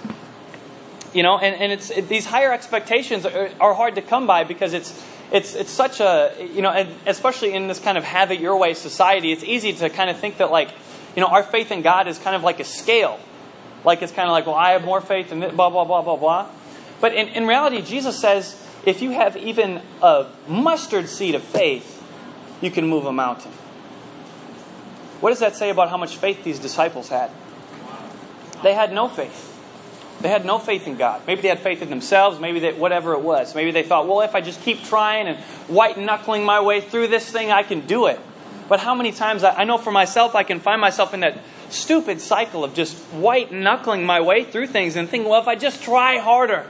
You 1.15 1.23
know, 1.23 1.39
and, 1.39 1.59
and 1.59 1.71
it's 1.71 1.89
it, 1.89 2.09
these 2.09 2.27
higher 2.27 2.53
expectations 2.53 3.25
are, 3.25 3.49
are 3.59 3.73
hard 3.73 3.95
to 3.95 4.03
come 4.03 4.27
by 4.27 4.43
because 4.43 4.73
it's 4.73 5.03
it's 5.31 5.55
it's 5.55 5.71
such 5.71 5.99
a 5.99 6.31
you 6.53 6.61
know, 6.61 6.69
and 6.69 6.89
especially 7.07 7.55
in 7.55 7.67
this 7.67 7.79
kind 7.79 7.97
of 7.97 8.03
have 8.03 8.29
it 8.29 8.39
your 8.39 8.55
way 8.55 8.75
society, 8.75 9.31
it's 9.31 9.43
easy 9.43 9.73
to 9.73 9.89
kind 9.89 10.11
of 10.11 10.19
think 10.19 10.37
that 10.37 10.51
like 10.51 10.69
you 11.15 11.21
know, 11.21 11.27
our 11.27 11.43
faith 11.43 11.71
in 11.71 11.81
God 11.81 12.07
is 12.07 12.17
kind 12.19 12.35
of 12.35 12.43
like 12.43 12.59
a 12.59 12.63
scale. 12.63 13.19
Like 13.83 14.01
it's 14.01 14.11
kind 14.11 14.27
of 14.27 14.33
like, 14.33 14.45
well, 14.45 14.55
I 14.55 14.71
have 14.71 14.83
more 14.83 15.01
faith 15.01 15.29
than 15.29 15.39
blah, 15.39 15.69
blah, 15.69 15.85
blah, 15.85 16.01
blah, 16.01 16.15
blah. 16.15 16.49
But 17.01 17.13
in, 17.13 17.29
in 17.29 17.47
reality, 17.47 17.81
Jesus 17.81 18.19
says 18.19 18.65
if 18.85 19.01
you 19.01 19.11
have 19.11 19.35
even 19.37 19.81
a 20.01 20.27
mustard 20.47 21.09
seed 21.09 21.35
of 21.35 21.43
faith, 21.43 21.95
you 22.61 22.71
can 22.71 22.87
move 22.87 23.05
a 23.05 23.13
mountain. 23.13 23.51
What 25.19 25.31
does 25.31 25.39
that 25.39 25.55
say 25.55 25.69
about 25.69 25.89
how 25.89 25.97
much 25.97 26.15
faith 26.17 26.43
these 26.43 26.59
disciples 26.59 27.09
had? 27.09 27.29
They 28.63 28.73
had 28.73 28.93
no 28.93 29.07
faith. 29.07 29.47
They 30.21 30.29
had 30.29 30.45
no 30.45 30.59
faith 30.59 30.85
in 30.85 30.97
God. 30.97 31.21
Maybe 31.27 31.41
they 31.41 31.47
had 31.47 31.59
faith 31.59 31.81
in 31.81 31.89
themselves, 31.89 32.39
maybe 32.39 32.59
they, 32.59 32.73
whatever 32.73 33.13
it 33.13 33.21
was. 33.21 33.55
Maybe 33.55 33.71
they 33.71 33.83
thought, 33.83 34.07
well, 34.07 34.21
if 34.21 34.35
I 34.35 34.41
just 34.41 34.61
keep 34.61 34.83
trying 34.83 35.27
and 35.27 35.37
white 35.67 35.97
knuckling 35.97 36.43
my 36.43 36.59
way 36.59 36.81
through 36.81 37.07
this 37.07 37.29
thing, 37.29 37.51
I 37.51 37.63
can 37.63 37.85
do 37.85 38.07
it. 38.07 38.19
But 38.69 38.79
how 38.79 38.95
many 38.95 39.11
times 39.11 39.43
I, 39.43 39.61
I 39.61 39.63
know 39.65 39.77
for 39.77 39.91
myself, 39.91 40.35
I 40.35 40.43
can 40.43 40.59
find 40.59 40.79
myself 40.79 41.13
in 41.13 41.19
that 41.21 41.39
stupid 41.69 42.21
cycle 42.21 42.63
of 42.63 42.73
just 42.73 42.95
white 43.11 43.51
knuckling 43.51 44.05
my 44.05 44.21
way 44.21 44.43
through 44.43 44.67
things 44.67 44.95
and 44.95 45.09
think, 45.09 45.27
well, 45.27 45.41
if 45.41 45.47
I 45.47 45.55
just 45.55 45.83
try 45.83 46.19
harder, 46.19 46.67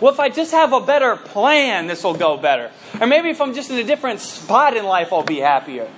well, 0.00 0.12
if 0.12 0.20
I 0.20 0.28
just 0.28 0.52
have 0.52 0.72
a 0.72 0.80
better 0.80 1.16
plan, 1.16 1.86
this 1.86 2.04
will 2.04 2.14
go 2.14 2.36
better. 2.36 2.70
Or 3.00 3.06
maybe 3.06 3.30
if 3.30 3.40
I'm 3.40 3.54
just 3.54 3.70
in 3.70 3.78
a 3.78 3.84
different 3.84 4.20
spot 4.20 4.76
in 4.76 4.84
life, 4.84 5.12
I'll 5.12 5.22
be 5.22 5.40
happier. 5.40 5.90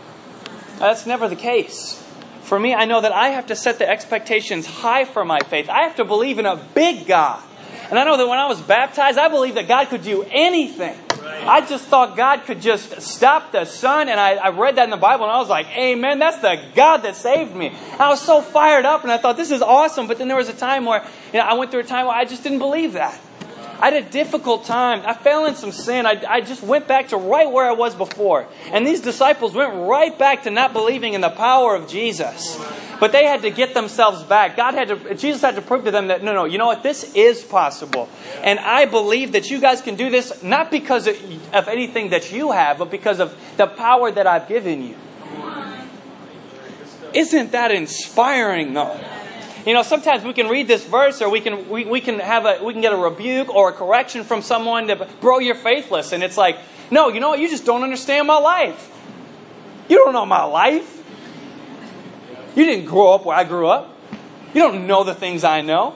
That's 0.78 1.06
never 1.06 1.28
the 1.28 1.36
case. 1.36 1.98
For 2.42 2.58
me, 2.58 2.74
I 2.74 2.84
know 2.84 3.00
that 3.00 3.12
I 3.12 3.28
have 3.28 3.46
to 3.46 3.56
set 3.56 3.78
the 3.78 3.88
expectations 3.88 4.66
high 4.66 5.04
for 5.04 5.24
my 5.24 5.40
faith. 5.40 5.68
I 5.68 5.82
have 5.82 5.96
to 5.96 6.04
believe 6.04 6.38
in 6.38 6.46
a 6.46 6.56
big 6.56 7.06
God. 7.06 7.42
And 7.90 7.98
I 7.98 8.04
know 8.04 8.16
that 8.16 8.26
when 8.26 8.38
I 8.38 8.46
was 8.46 8.60
baptized, 8.60 9.18
I 9.18 9.28
believed 9.28 9.56
that 9.56 9.68
God 9.68 9.88
could 9.88 10.02
do 10.02 10.24
anything. 10.30 10.98
I 11.24 11.64
just 11.66 11.86
thought 11.86 12.16
God 12.16 12.44
could 12.44 12.60
just 12.60 13.00
stop 13.00 13.52
the 13.52 13.64
sun, 13.64 14.08
and 14.08 14.18
I, 14.18 14.34
I, 14.34 14.48
read 14.50 14.76
that 14.76 14.84
in 14.84 14.90
the 14.90 14.96
Bible, 14.96 15.24
and 15.24 15.32
I 15.32 15.38
was 15.38 15.48
like, 15.48 15.66
Amen, 15.76 16.18
that's 16.18 16.38
the 16.38 16.60
God 16.74 16.98
that 16.98 17.16
saved 17.16 17.54
me. 17.54 17.68
And 17.68 18.00
I 18.00 18.08
was 18.08 18.20
so 18.20 18.40
fired 18.40 18.84
up, 18.84 19.02
and 19.02 19.12
I 19.12 19.18
thought, 19.18 19.36
this 19.36 19.50
is 19.50 19.62
awesome. 19.62 20.06
But 20.06 20.18
then 20.18 20.28
there 20.28 20.36
was 20.36 20.48
a 20.48 20.54
time 20.54 20.84
where 20.84 21.04
you 21.32 21.38
know, 21.38 21.44
I 21.44 21.54
went 21.54 21.70
through 21.70 21.80
a 21.80 21.84
time 21.84 22.06
where 22.06 22.14
I 22.14 22.24
just 22.24 22.42
didn't 22.42 22.58
believe 22.58 22.94
that. 22.94 23.18
I 23.82 23.90
had 23.90 24.04
a 24.04 24.08
difficult 24.08 24.64
time. 24.64 25.02
I 25.04 25.12
fell 25.12 25.46
in 25.46 25.56
some 25.56 25.72
sin. 25.72 26.06
I, 26.06 26.22
I 26.28 26.40
just 26.40 26.62
went 26.62 26.86
back 26.86 27.08
to 27.08 27.16
right 27.16 27.50
where 27.50 27.68
I 27.68 27.72
was 27.72 27.96
before. 27.96 28.46
And 28.66 28.86
these 28.86 29.00
disciples 29.00 29.54
went 29.54 29.74
right 29.74 30.16
back 30.16 30.44
to 30.44 30.50
not 30.50 30.72
believing 30.72 31.14
in 31.14 31.20
the 31.20 31.30
power 31.30 31.74
of 31.74 31.88
Jesus. 31.88 32.56
But 33.02 33.10
they 33.10 33.24
had 33.24 33.42
to 33.42 33.50
get 33.50 33.74
themselves 33.74 34.22
back. 34.22 34.56
God 34.56 34.74
had 34.74 34.86
to, 34.86 35.14
Jesus 35.16 35.42
had 35.42 35.56
to 35.56 35.60
prove 35.60 35.86
to 35.86 35.90
them 35.90 36.06
that, 36.06 36.22
no, 36.22 36.34
no, 36.34 36.44
you 36.44 36.56
know 36.56 36.66
what? 36.66 36.84
This 36.84 37.14
is 37.14 37.42
possible. 37.42 38.08
And 38.44 38.60
I 38.60 38.84
believe 38.84 39.32
that 39.32 39.50
you 39.50 39.60
guys 39.60 39.82
can 39.82 39.96
do 39.96 40.08
this 40.08 40.40
not 40.44 40.70
because 40.70 41.08
of 41.08 41.66
anything 41.66 42.10
that 42.10 42.30
you 42.30 42.52
have, 42.52 42.78
but 42.78 42.92
because 42.92 43.18
of 43.18 43.36
the 43.56 43.66
power 43.66 44.12
that 44.12 44.28
I've 44.28 44.46
given 44.46 44.82
you. 44.82 44.94
Isn't 47.12 47.50
that 47.50 47.72
inspiring, 47.72 48.72
though? 48.72 48.96
You 49.66 49.74
know, 49.74 49.82
sometimes 49.82 50.22
we 50.22 50.32
can 50.32 50.46
read 50.46 50.68
this 50.68 50.84
verse 50.84 51.20
or 51.20 51.28
we 51.28 51.40
can, 51.40 51.68
we, 51.68 51.84
we 51.84 52.00
can 52.00 52.20
have 52.20 52.46
a, 52.46 52.62
we 52.62 52.72
can 52.72 52.82
get 52.82 52.92
a 52.92 52.96
rebuke 52.96 53.52
or 53.52 53.70
a 53.70 53.72
correction 53.72 54.22
from 54.22 54.42
someone 54.42 54.86
to, 54.86 55.08
bro, 55.20 55.40
you're 55.40 55.56
faithless. 55.56 56.12
And 56.12 56.22
it's 56.22 56.36
like, 56.36 56.56
no, 56.88 57.08
you 57.08 57.18
know 57.18 57.30
what? 57.30 57.40
You 57.40 57.50
just 57.50 57.66
don't 57.66 57.82
understand 57.82 58.28
my 58.28 58.38
life. 58.38 58.96
You 59.88 59.96
don't 59.96 60.12
know 60.12 60.24
my 60.24 60.44
life. 60.44 61.00
You 62.54 62.64
didn't 62.64 62.86
grow 62.86 63.14
up 63.14 63.24
where 63.24 63.36
I 63.36 63.44
grew 63.44 63.66
up. 63.66 63.96
You 64.54 64.60
don't 64.60 64.86
know 64.86 65.04
the 65.04 65.14
things 65.14 65.44
I 65.44 65.62
know. 65.62 65.94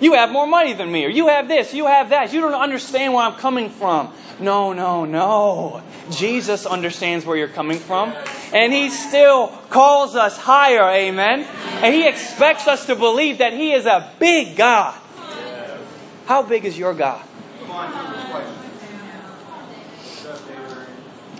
You 0.00 0.14
have 0.14 0.30
more 0.30 0.46
money 0.46 0.74
than 0.74 0.92
me, 0.92 1.04
or 1.06 1.08
you 1.08 1.28
have 1.28 1.48
this, 1.48 1.74
you 1.74 1.86
have 1.86 2.10
that. 2.10 2.32
You 2.32 2.40
don't 2.40 2.54
understand 2.54 3.14
where 3.14 3.24
I'm 3.24 3.34
coming 3.34 3.70
from. 3.70 4.12
No, 4.38 4.72
no, 4.72 5.04
no. 5.04 5.82
Jesus 6.10 6.66
understands 6.66 7.26
where 7.26 7.36
you're 7.36 7.48
coming 7.48 7.78
from. 7.78 8.14
And 8.52 8.72
He 8.72 8.90
still 8.90 9.48
calls 9.70 10.14
us 10.14 10.38
higher, 10.38 10.88
amen? 10.88 11.40
And 11.82 11.94
He 11.94 12.06
expects 12.06 12.68
us 12.68 12.86
to 12.86 12.94
believe 12.94 13.38
that 13.38 13.52
He 13.52 13.72
is 13.72 13.86
a 13.86 14.12
big 14.20 14.56
God. 14.56 14.94
How 16.26 16.42
big 16.42 16.64
is 16.64 16.78
your 16.78 16.94
God? 16.94 17.24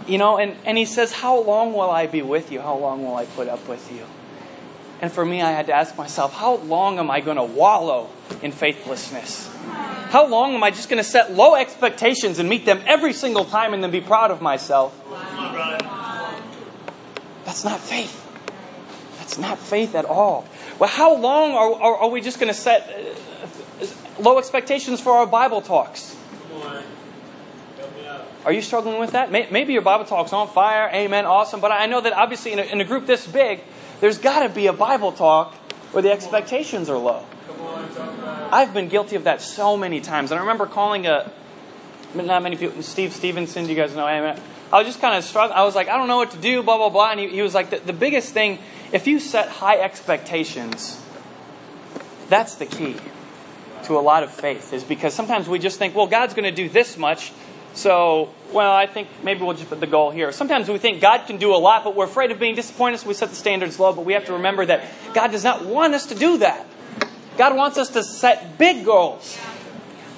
You 0.09 0.17
know, 0.17 0.39
and, 0.39 0.57
and 0.65 0.79
he 0.79 0.87
says, 0.87 1.13
How 1.13 1.39
long 1.41 1.75
will 1.75 1.91
I 1.91 2.07
be 2.07 2.23
with 2.23 2.51
you? 2.51 2.61
How 2.61 2.77
long 2.77 3.05
will 3.05 3.15
I 3.15 3.27
put 3.27 3.47
up 3.47 3.69
with 3.69 3.93
you? 3.93 4.05
And 5.01 5.13
for 5.13 5.25
me, 5.25 5.43
I 5.43 5.53
had 5.53 5.67
to 5.67 5.75
ask 5.75 5.97
myself, 5.97 6.33
How 6.35 6.57
long 6.57 6.99
am 6.99 7.11
I 7.11 7.21
going 7.21 7.37
to 7.37 7.45
wallow 7.45 8.09
in 8.43 8.51
faithlessness? 8.51 9.55
How 10.09 10.27
long 10.27 10.55
am 10.55 10.65
I 10.65 10.71
just 10.71 10.89
going 10.89 10.97
to 11.03 11.09
set 11.09 11.35
low 11.35 11.55
expectations 11.55 12.39
and 12.39 12.49
meet 12.49 12.65
them 12.65 12.81
every 12.87 13.13
single 13.13 13.45
time 13.45 13.75
and 13.75 13.83
then 13.83 13.91
be 13.91 14.01
proud 14.01 14.31
of 14.31 14.41
myself? 14.41 14.99
That's 17.45 17.65
not 17.65 17.79
faith. 17.79 18.25
That's 19.19 19.37
not 19.37 19.59
faith 19.59 19.95
at 19.95 20.07
all. 20.07 20.47
Well, 20.79 20.89
how 20.89 21.15
long 21.15 21.53
are, 21.53 21.83
are, 21.83 21.97
are 21.99 22.09
we 22.09 22.23
just 22.23 22.41
going 22.41 22.53
to 22.53 22.59
set 22.59 22.89
uh, 23.83 23.87
low 24.23 24.39
expectations 24.39 25.01
for 25.01 25.13
our 25.13 25.27
Bible 25.27 25.61
talks? 25.61 26.17
Are 28.49 28.53
you 28.53 28.63
struggling 28.63 28.99
with 28.99 29.11
that? 29.11 29.31
Maybe 29.31 29.75
your 29.75 29.83
Bible 29.83 30.07
talk's 30.07 30.33
on 30.33 30.49
fire. 30.49 30.89
Amen. 30.95 31.27
Awesome. 31.27 31.61
But 31.61 31.71
I 31.71 31.85
know 31.85 32.01
that 32.01 32.15
obviously 32.15 32.55
in 32.55 32.59
a, 32.59 32.63
in 32.63 32.81
a 32.81 32.85
group 32.85 33.05
this 33.05 33.27
big, 33.27 33.61
there's 34.01 34.17
got 34.17 34.43
to 34.43 34.49
be 34.49 34.69
a 34.69 34.73
Bible 34.73 35.13
talk 35.13 35.53
where 35.93 36.03
the 36.03 36.11
expectations 36.11 36.89
are 36.89 36.97
low. 36.97 37.27
I've 38.51 38.73
been 38.73 38.89
guilty 38.89 39.17
of 39.17 39.25
that 39.25 39.43
so 39.43 39.77
many 39.77 40.01
times. 40.01 40.31
And 40.31 40.39
I 40.39 40.41
remember 40.41 40.65
calling 40.65 41.07
a, 41.07 41.31
not 42.15 42.43
many 42.43 42.57
people, 42.57 42.83
Steve 42.83 43.13
Stevenson, 43.13 43.65
do 43.65 43.71
you 43.71 43.77
guys 43.77 43.95
know 43.95 44.07
him? 44.07 44.41
I 44.73 44.79
was 44.79 44.87
just 44.87 45.03
kind 45.03 45.15
of 45.15 45.25
struggling. 45.25 45.59
I 45.59 45.65
was 45.65 45.75
like, 45.75 45.89
I 45.89 45.99
don't 45.99 46.09
know 46.09 46.17
what 46.17 46.31
to 46.31 46.39
do, 46.39 46.63
blah, 46.63 46.79
blah, 46.79 46.89
blah. 46.89 47.11
And 47.11 47.21
he, 47.21 47.29
he 47.29 47.43
was 47.43 47.55
like, 47.55 47.69
the, 47.69 47.81
the 47.81 47.93
biggest 47.93 48.33
thing, 48.33 48.61
if 48.93 49.07
you 49.07 49.21
set 49.21 49.51
high 49.51 49.77
expectations, 49.77 50.99
that's 52.31 52.55
the 52.55 52.65
key. 52.65 52.97
to 53.85 53.99
a 53.99 54.01
lot 54.01 54.23
of 54.23 54.31
faith 54.31 54.73
is 54.73 54.85
because 54.85 55.15
sometimes 55.15 55.49
we 55.49 55.59
just 55.59 55.79
think, 55.79 55.95
well, 55.95 56.07
God's 56.07 56.35
going 56.35 56.45
to 56.45 56.55
do 56.55 56.69
this 56.69 56.97
much, 56.97 57.33
so, 57.75 58.35
well, 58.53 58.73
I 58.73 58.87
think 58.87 59.09
maybe 59.23 59.43
we'll 59.43 59.55
just 59.55 59.69
put 59.69 59.81
the 59.81 59.87
goal 59.87 60.11
here. 60.11 60.33
Sometimes 60.33 60.69
we 60.69 60.79
think 60.79 61.01
God 61.01 61.27
can 61.27 61.37
do 61.37 61.55
a 61.55 61.59
lot, 61.59 61.85
but 61.85 61.95
we're 61.95 62.07
afraid 62.07 62.31
of 62.31 62.39
being 62.39 62.55
disappointed, 62.55 62.99
so 62.99 63.09
we 63.09 63.15
set 63.15 63.31
the 63.31 63.37
standards 63.37 63.79
low. 63.79 63.93
But 63.93 64.05
we 64.05 64.15
have 64.15 64.27
to 64.27 64.33
remember 64.33 64.67
that 64.67 64.85
God 65.15 65.31
does 65.31 65.45
not 65.45 65.65
want 65.65 65.95
us 65.95 66.07
to 66.07 66.15
do 66.15 66.39
that. 66.39 66.67
God 67.37 67.55
wants 67.55 67.79
us 67.79 67.91
to 67.91 68.03
set 68.03 68.59
big 68.59 68.85
goals, 68.85 69.39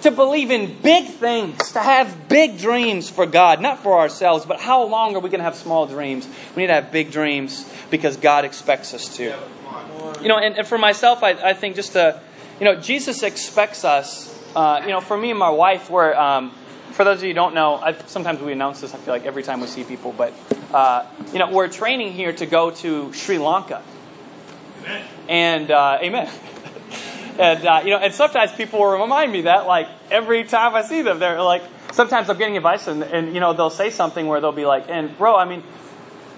to 0.03 0.11
believe 0.11 0.51
in 0.51 0.81
big 0.81 1.07
things, 1.07 1.73
to 1.73 1.81
have 1.81 2.29
big 2.29 2.59
dreams 2.59 3.11
for 3.11 3.27
God, 3.27 3.61
not 3.61 3.83
for 3.83 3.99
ourselves. 3.99 4.47
But 4.47 4.61
how 4.61 4.85
long 4.85 5.15
are 5.15 5.21
we 5.21 5.29
going 5.29 5.41
to 5.41 5.45
have 5.45 5.57
small 5.57 5.87
dreams? 5.87 6.27
We 6.57 6.63
need 6.63 6.69
to 6.69 6.75
have 6.75 6.91
big 6.91 7.11
dreams 7.11 7.71
because 7.91 8.17
God 8.17 8.47
expects 8.47 8.95
us 8.95 9.15
to. 9.17 9.37
You 10.23 10.29
know, 10.29 10.39
and, 10.39 10.57
and 10.57 10.67
for 10.67 10.79
myself, 10.79 11.23
I, 11.23 11.31
I 11.33 11.53
think 11.53 11.77
just 11.77 11.93
to, 11.93 12.19
you 12.59 12.65
know, 12.65 12.77
Jesus 12.77 13.23
expects 13.23 13.85
us. 13.85 14.35
Uh, 14.57 14.81
you 14.83 14.89
know, 14.89 15.01
for 15.01 15.17
me 15.17 15.31
and 15.31 15.39
my 15.39 15.51
wife, 15.51 15.91
we're. 15.91 16.15
Um, 16.15 16.53
for 16.93 17.05
those 17.05 17.19
of 17.19 17.25
you 17.25 17.31
who 17.31 17.35
don't 17.35 17.55
know, 17.55 17.77
I, 17.77 17.93
sometimes 18.07 18.41
we 18.41 18.53
announce 18.53 18.81
this. 18.81 18.95
I 18.95 18.99
feel 18.99 19.15
like 19.15 19.25
every 19.25 19.43
time 19.43 19.61
we 19.61 19.67
see 19.67 19.85
people, 19.85 20.13
but 20.17 20.33
uh, 20.73 21.07
you 21.33 21.39
know, 21.39 21.51
we're 21.51 21.69
training 21.69 22.13
here 22.13 22.33
to 22.33 22.47
go 22.47 22.71
to 22.71 23.13
Sri 23.13 23.39
Lanka. 23.39 23.83
Amen. 24.83 25.07
And 25.29 25.71
uh, 25.71 25.99
amen. 26.03 26.31
and 27.39 27.67
uh, 27.67 27.83
you 27.85 27.91
know, 27.91 27.99
and 27.99 28.13
sometimes 28.13 28.53
people 28.53 28.81
will 28.81 28.99
remind 28.99 29.33
me 29.33 29.43
that, 29.43 29.67
like 29.67 29.89
every 30.11 30.45
time 30.45 30.75
I 30.75 30.83
see 30.83 31.03
them, 31.03 31.19
they're 31.19 31.41
like, 31.43 31.63
sometimes 31.93 32.29
I'm 32.29 32.39
getting 32.39 32.57
advice, 32.57 32.87
and, 32.87 33.03
and 33.03 33.35
you 33.35 33.41
know, 33.41 33.53
they'll 33.53 33.71
say 33.71 33.91
something 33.91 34.27
where 34.27 34.41
they'll 34.41 34.53
be 34.53 34.67
like, 34.67 34.87
"And 34.89 35.17
bro, 35.17 35.37
I 35.37 35.45
mean, 35.45 35.63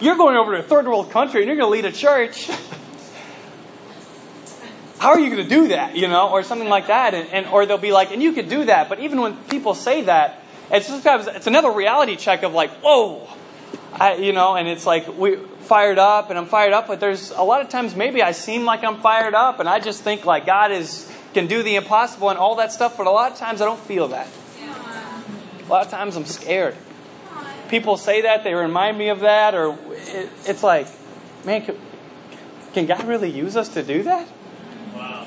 you're 0.01 0.17
going 0.17 0.37
over 0.37 0.53
to 0.53 0.61
a 0.61 0.63
third 0.63 0.87
world 0.87 1.11
country 1.11 1.41
and 1.43 1.49
you're 1.49 1.57
going 1.57 1.69
to 1.69 1.73
lead 1.73 1.85
a 1.85 1.97
church." 1.97 2.51
how 4.99 5.09
are 5.09 5.19
you 5.19 5.31
going 5.31 5.43
to 5.43 5.49
do 5.49 5.67
that 5.69 5.97
you 5.97 6.07
know 6.07 6.31
or 6.31 6.45
something 6.45 6.69
like 6.69 6.87
that 6.87 7.13
and, 7.13 7.29
and 7.31 7.47
or 7.49 7.67
they'll 7.67 7.77
be 7.77 7.91
like 7.91 8.13
and 8.13 8.23
you 8.23 8.31
could 8.31 8.49
do 8.49 8.67
that 8.67 8.89
but 8.89 9.01
even 9.01 9.21
when 9.21 9.37
people 9.49 9.75
say 9.75 10.03
that 10.03 10.42
it's 10.73 10.87
sometimes 10.87 11.27
it's 11.27 11.47
another 11.47 11.71
reality 11.71 12.17
check 12.17 12.43
of 12.43 12.53
like, 12.53 12.71
whoa, 12.83 13.29
I, 13.93 14.15
you 14.15 14.33
know, 14.33 14.57
and 14.57 14.67
it's 14.67 14.87
like 14.87 15.07
we 15.17 15.37
fired 15.37 15.99
up 15.99 16.31
and 16.31 16.39
I'm 16.39 16.47
fired 16.47 16.73
up, 16.73 16.87
but 16.87 16.99
there's 16.99 17.31
a 17.31 17.43
lot 17.43 17.61
of 17.61 17.69
times 17.69 17.95
maybe 17.95 18.23
I 18.23 18.33
seem 18.33 18.65
like 18.65 18.83
I'm 18.83 19.01
fired 19.01 19.35
up 19.35 19.61
and 19.61 19.69
I 19.69 19.81
just 19.81 20.03
think 20.03 20.25
like 20.25 20.47
God 20.47 20.73
is 20.73 21.11
can 21.35 21.47
do 21.47 21.63
the 21.63 21.77
impossible 21.77 22.31
and 22.31 22.39
all 22.39 22.57
that 22.57 22.73
stuff, 22.73 22.97
but 22.97 23.07
a 23.07 23.11
lot 23.11 23.33
of 23.33 23.39
times 23.39 23.61
I 23.61 23.65
don't 23.65 23.81
feel 23.81 24.09
that. 24.09 24.29
A 25.65 25.69
lot 25.69 25.85
of 25.85 25.91
times 25.91 26.17
I'm 26.17 26.27
scared. 26.27 26.77
People 27.69 27.97
say 27.97 28.23
that, 28.23 28.45
they 28.45 28.53
remind 28.53 28.99
me 28.99 29.09
of 29.09 29.21
that, 29.21 29.55
or 29.55 29.79
it, 29.93 30.29
it's 30.45 30.63
like, 30.63 30.89
man, 31.45 31.65
can, 31.65 31.77
can 32.75 32.87
God 32.87 33.05
really 33.05 33.31
use 33.31 33.57
us 33.57 33.71
to 33.71 33.83
do 33.83 34.03
that? 34.03 34.29
Wow. 34.95 35.27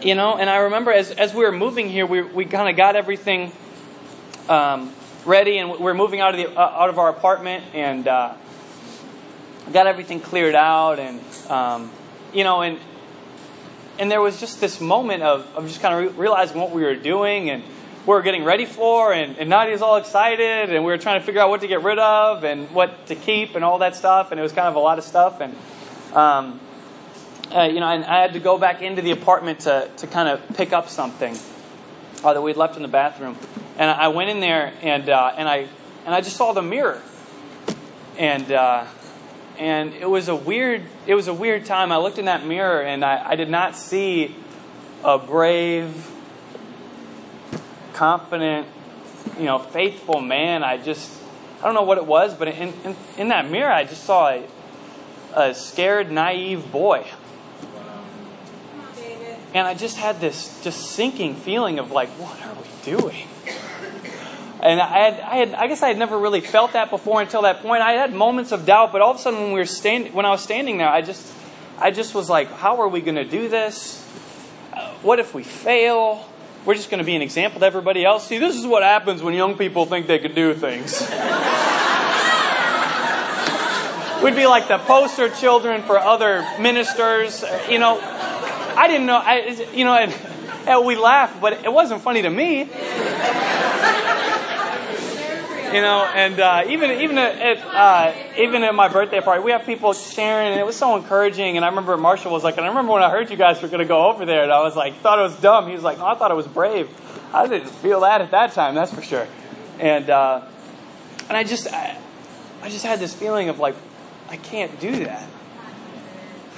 You 0.00 0.14
know, 0.14 0.36
and 0.36 0.48
I 0.48 0.58
remember 0.58 0.92
as, 0.92 1.10
as 1.10 1.34
we 1.34 1.42
were 1.42 1.50
moving 1.50 1.88
here, 1.88 2.06
we, 2.06 2.22
we 2.22 2.44
kind 2.44 2.68
of 2.68 2.76
got 2.76 2.94
everything 2.94 3.52
um, 4.48 4.92
ready, 5.24 5.58
and 5.58 5.78
we're 5.78 5.94
moving 5.94 6.20
out 6.20 6.34
of 6.34 6.38
the 6.38 6.48
uh, 6.48 6.60
out 6.60 6.88
of 6.88 6.98
our 6.98 7.08
apartment, 7.08 7.64
and 7.74 8.06
uh, 8.06 8.34
got 9.72 9.86
everything 9.86 10.20
cleared 10.20 10.54
out, 10.54 10.98
and 10.98 11.20
um, 11.48 11.90
you 12.32 12.44
know, 12.44 12.62
and 12.62 12.78
and 13.98 14.10
there 14.10 14.20
was 14.20 14.40
just 14.40 14.60
this 14.60 14.80
moment 14.80 15.22
of, 15.22 15.46
of 15.54 15.66
just 15.66 15.82
kind 15.82 16.06
of 16.06 16.16
re- 16.16 16.22
realizing 16.22 16.58
what 16.58 16.70
we 16.70 16.82
were 16.82 16.96
doing 16.96 17.50
and 17.50 17.62
we 18.06 18.14
are 18.14 18.22
getting 18.22 18.44
ready 18.44 18.64
for, 18.64 19.12
and, 19.12 19.36
and 19.36 19.50
Nadia's 19.50 19.82
all 19.82 19.96
excited, 19.96 20.70
and 20.70 20.84
we 20.84 20.90
were 20.90 20.96
trying 20.96 21.20
to 21.20 21.26
figure 21.26 21.40
out 21.42 21.50
what 21.50 21.60
to 21.60 21.68
get 21.68 21.82
rid 21.82 21.98
of 21.98 22.44
and 22.44 22.70
what 22.70 23.06
to 23.08 23.14
keep 23.14 23.56
and 23.56 23.64
all 23.64 23.78
that 23.78 23.94
stuff, 23.94 24.30
and 24.30 24.40
it 24.40 24.42
was 24.42 24.52
kind 24.52 24.68
of 24.68 24.74
a 24.74 24.78
lot 24.78 24.96
of 24.96 25.04
stuff, 25.04 25.42
and 25.42 25.54
um, 26.14 26.60
uh, 27.54 27.64
you 27.64 27.78
know, 27.78 27.88
and 27.88 28.04
I 28.04 28.22
had 28.22 28.32
to 28.32 28.40
go 28.40 28.56
back 28.56 28.80
into 28.80 29.02
the 29.02 29.10
apartment 29.10 29.60
to 29.60 29.90
to 29.98 30.06
kind 30.06 30.30
of 30.30 30.56
pick 30.56 30.72
up 30.72 30.88
something 30.88 31.36
uh, 32.24 32.32
that 32.32 32.40
we'd 32.40 32.56
left 32.56 32.76
in 32.76 32.82
the 32.82 32.88
bathroom, 32.88 33.36
and 33.80 33.90
I 33.90 34.08
went 34.08 34.28
in 34.28 34.40
there 34.40 34.74
and 34.82 35.08
uh, 35.08 35.32
and 35.36 35.48
I 35.48 35.66
and 36.04 36.14
I 36.14 36.20
just 36.20 36.36
saw 36.36 36.52
the 36.52 36.62
mirror, 36.62 37.00
and 38.18 38.52
uh, 38.52 38.84
and 39.58 39.94
it 39.94 40.08
was 40.08 40.28
a 40.28 40.36
weird 40.36 40.82
it 41.06 41.14
was 41.14 41.28
a 41.28 41.34
weird 41.34 41.64
time. 41.64 41.90
I 41.90 41.96
looked 41.96 42.18
in 42.18 42.26
that 42.26 42.44
mirror 42.44 42.82
and 42.82 43.02
I, 43.02 43.30
I 43.30 43.36
did 43.36 43.48
not 43.48 43.74
see 43.74 44.36
a 45.02 45.16
brave, 45.16 46.10
confident, 47.94 48.68
you 49.38 49.46
know, 49.46 49.58
faithful 49.58 50.20
man. 50.20 50.62
I 50.62 50.76
just 50.76 51.10
I 51.60 51.62
don't 51.64 51.74
know 51.74 51.82
what 51.82 51.96
it 51.96 52.06
was, 52.06 52.34
but 52.34 52.48
in 52.48 52.74
in, 52.84 52.96
in 53.16 53.28
that 53.28 53.50
mirror 53.50 53.72
I 53.72 53.84
just 53.84 54.04
saw 54.04 54.28
a, 54.28 54.46
a 55.34 55.54
scared, 55.54 56.12
naive 56.12 56.70
boy. 56.70 57.06
And 59.52 59.66
I 59.66 59.74
just 59.74 59.96
had 59.96 60.20
this 60.20 60.62
just 60.62 60.90
sinking 60.92 61.34
feeling 61.34 61.78
of 61.78 61.90
like, 61.90 62.10
what 62.10 62.40
are 62.42 62.54
we 62.54 62.68
doing? 62.84 63.26
And 64.62 64.78
I 64.78 64.86
had, 64.86 65.20
I 65.20 65.36
had, 65.36 65.54
I 65.54 65.66
guess 65.68 65.82
I 65.82 65.88
had 65.88 65.96
never 65.98 66.18
really 66.18 66.42
felt 66.42 66.74
that 66.74 66.90
before 66.90 67.22
until 67.22 67.42
that 67.42 67.62
point. 67.62 67.80
I 67.82 67.92
had 67.92 68.12
moments 68.12 68.52
of 68.52 68.66
doubt, 68.66 68.92
but 68.92 69.00
all 69.00 69.12
of 69.12 69.16
a 69.16 69.20
sudden 69.20 69.40
when 69.40 69.52
we 69.52 69.58
were 69.58 69.64
standing, 69.64 70.12
when 70.12 70.26
I 70.26 70.30
was 70.30 70.42
standing 70.42 70.76
there, 70.76 70.88
I 70.88 71.00
just, 71.00 71.26
I 71.78 71.90
just 71.90 72.14
was 72.14 72.28
like, 72.28 72.52
how 72.52 72.80
are 72.80 72.88
we 72.88 73.00
going 73.00 73.14
to 73.14 73.24
do 73.24 73.48
this? 73.48 74.06
Uh, 74.72 74.92
what 75.02 75.18
if 75.18 75.32
we 75.34 75.44
fail? 75.44 76.28
We're 76.66 76.74
just 76.74 76.90
going 76.90 76.98
to 76.98 77.04
be 77.04 77.16
an 77.16 77.22
example 77.22 77.60
to 77.60 77.66
everybody 77.66 78.04
else. 78.04 78.26
See, 78.26 78.36
this 78.36 78.54
is 78.54 78.66
what 78.66 78.82
happens 78.82 79.22
when 79.22 79.32
young 79.32 79.56
people 79.56 79.86
think 79.86 80.06
they 80.06 80.18
could 80.18 80.34
do 80.34 80.52
things. 80.52 81.00
We'd 84.22 84.36
be 84.36 84.46
like 84.46 84.68
the 84.68 84.76
poster 84.76 85.30
children 85.30 85.80
for 85.80 85.98
other 85.98 86.46
ministers. 86.60 87.42
You 87.70 87.78
know, 87.78 87.98
I 87.98 88.86
didn't 88.88 89.06
know. 89.06 89.16
I, 89.16 89.66
you 89.72 89.86
know, 89.86 89.94
and, 89.94 90.12
and 90.68 90.84
we 90.84 90.96
laughed, 90.96 91.40
but 91.40 91.64
it 91.64 91.72
wasn't 91.72 92.02
funny 92.02 92.20
to 92.20 92.28
me 92.28 92.68
you 95.72 95.80
know, 95.80 96.04
and 96.14 96.40
uh, 96.40 96.64
even 96.68 96.90
even 96.90 97.18
at 97.18 97.58
uh, 97.58 98.12
even 98.38 98.62
at 98.62 98.74
my 98.74 98.88
birthday 98.88 99.20
party, 99.20 99.42
we 99.42 99.52
have 99.52 99.64
people 99.64 99.92
sharing, 99.92 100.52
and 100.52 100.60
it 100.60 100.66
was 100.66 100.76
so 100.76 100.96
encouraging. 100.96 101.56
And 101.56 101.64
I 101.64 101.68
remember 101.68 101.96
Marshall 101.96 102.32
was 102.32 102.42
like, 102.44 102.56
and 102.56 102.66
I 102.66 102.68
remember 102.68 102.92
when 102.92 103.02
I 103.02 103.10
heard 103.10 103.30
you 103.30 103.36
guys 103.36 103.62
were 103.62 103.68
going 103.68 103.80
to 103.80 103.86
go 103.86 104.08
over 104.08 104.24
there, 104.26 104.42
and 104.42 104.52
I 104.52 104.62
was 104.62 104.76
like, 104.76 104.96
thought 104.96 105.18
it 105.18 105.22
was 105.22 105.36
dumb. 105.40 105.66
He 105.68 105.74
was 105.74 105.82
like, 105.82 105.98
I 105.98 106.14
thought 106.14 106.30
it 106.30 106.34
was 106.34 106.48
brave. 106.48 106.88
I 107.32 107.46
didn't 107.46 107.68
feel 107.68 108.00
that 108.00 108.20
at 108.20 108.32
that 108.32 108.52
time, 108.52 108.74
that's 108.74 108.92
for 108.92 109.02
sure. 109.02 109.28
And 109.78 110.10
uh, 110.10 110.42
and 111.28 111.36
I 111.36 111.44
just 111.44 111.72
I, 111.72 111.96
I 112.62 112.68
just 112.68 112.84
had 112.84 112.98
this 112.98 113.14
feeling 113.14 113.48
of 113.48 113.58
like, 113.58 113.76
I 114.28 114.36
can't 114.36 114.78
do 114.80 115.04
that. 115.04 115.28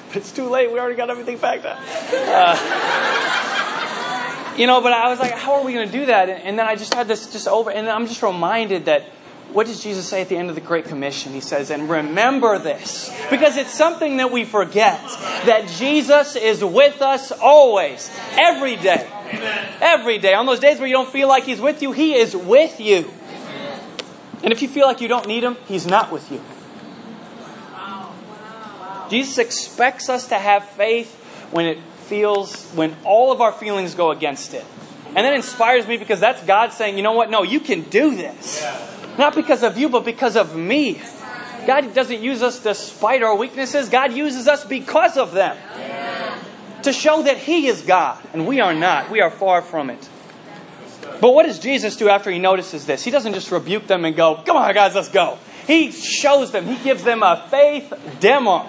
But 0.09 0.16
it's 0.16 0.33
too 0.33 0.48
late. 0.48 0.72
We 0.72 0.79
already 0.79 0.96
got 0.96 1.11
everything 1.11 1.38
packed 1.38 1.64
up. 1.64 1.79
You 4.57 4.67
know, 4.67 4.81
but 4.83 4.93
I 4.93 5.09
was 5.09 5.19
like, 5.19 5.33
how 5.33 5.55
are 5.55 5.65
we 5.65 5.73
going 5.73 5.87
to 5.87 5.93
do 5.93 6.07
that? 6.07 6.29
And 6.29 6.59
then 6.59 6.67
I 6.67 6.77
just 6.77 6.93
had 6.93 7.09
this 7.09 7.33
just 7.33 7.49
over, 7.49 7.71
and 7.71 7.88
I'm 7.88 8.07
just 8.07 8.23
reminded 8.23 8.85
that 8.85 9.05
what 9.53 9.67
does 9.67 9.83
Jesus 9.83 10.09
say 10.09 10.23
at 10.23 10.29
the 10.29 10.37
end 10.37 10.49
of 10.49 10.55
the 10.55 10.61
Great 10.61 10.87
Commission? 10.87 11.33
He 11.33 11.41
says, 11.41 11.71
and 11.71 11.88
remember 11.88 12.59
this, 12.59 13.11
because 13.31 13.57
it's 13.57 13.73
something 13.73 14.19
that 14.19 14.31
we 14.31 14.45
forget 14.45 15.01
that 15.47 15.69
Jesus 15.69 16.37
is 16.37 16.65
with 16.65 17.03
us 17.03 17.33
always, 17.33 18.11
every 18.33 18.77
day. 18.77 19.09
Every 19.81 20.19
day. 20.19 20.35
On 20.35 20.47
those 20.47 20.61
days 20.61 20.79
where 20.79 20.87
you 20.87 20.95
don't 20.95 21.09
feel 21.09 21.29
like 21.29 21.45
He's 21.45 21.61
with 21.61 21.83
you, 21.83 21.93
He 21.93 22.15
is 22.15 22.37
with 22.37 22.81
you. 22.81 23.11
And 24.43 24.53
if 24.53 24.61
you 24.62 24.69
feel 24.69 24.87
like 24.87 25.01
you 25.01 25.09
don't 25.09 25.27
need 25.27 25.45
Him, 25.45 25.57
He's 25.67 25.87
not 25.87 26.11
with 26.11 26.31
you. 26.31 26.43
Jesus 29.11 29.37
expects 29.37 30.09
us 30.09 30.29
to 30.29 30.38
have 30.38 30.65
faith 30.71 31.15
when 31.51 31.67
it 31.67 31.79
feels, 32.12 32.66
when 32.72 32.94
all 33.05 33.33
of 33.33 33.40
our 33.40 33.53
feelings 33.53 33.94
go 33.94 34.11
against 34.11 34.53
it. 34.53 34.66
And 35.07 35.25
that 35.25 35.33
inspires 35.33 35.87
me 35.87 35.96
because 35.96 36.20
that's 36.20 36.44
God 36.44 36.75
saying, 36.75 36.98
you 36.98 37.03
know 37.03 37.12
what? 37.12 37.31
No, 37.31 37.42
you 37.42 37.59
can 37.59 37.81
do 37.85 38.14
this. 38.14 38.62
Not 39.16 39.35
because 39.35 39.62
of 39.62 39.79
you, 39.79 39.88
but 39.88 40.05
because 40.05 40.37
of 40.37 40.55
me. 40.55 41.01
God 41.66 41.94
doesn't 41.94 42.20
use 42.20 42.42
us 42.42 42.62
despite 42.62 43.22
our 43.22 43.35
weaknesses, 43.35 43.88
God 43.88 44.12
uses 44.12 44.46
us 44.46 44.62
because 44.62 45.16
of 45.16 45.33
them. 45.33 45.57
To 46.83 46.92
show 46.92 47.22
that 47.22 47.38
He 47.38 47.66
is 47.68 47.81
God 47.81 48.22
and 48.35 48.46
we 48.46 48.61
are 48.61 48.75
not. 48.75 49.11
We 49.11 49.22
are 49.22 49.31
far 49.31 49.62
from 49.62 49.88
it. 49.88 50.07
But 51.18 51.33
what 51.33 51.46
does 51.46 51.61
Jesus 51.61 51.96
do 51.96 52.11
after 52.11 52.31
He 52.31 52.38
notices 52.38 52.85
this? 52.85 53.03
He 53.03 53.11
doesn't 53.11 53.33
just 53.33 53.51
rebuke 53.51 53.87
them 53.87 54.05
and 54.05 54.14
go, 54.14 54.42
come 54.44 54.59
on, 54.59 54.75
guys, 54.75 54.94
let's 54.94 55.09
go. 55.09 55.38
He 55.66 55.92
shows 55.92 56.53
them, 56.53 56.66
He 56.66 56.77
gives 56.85 57.05
them 57.05 57.22
a 57.22 57.46
faith 57.48 57.90
demo. 58.20 58.68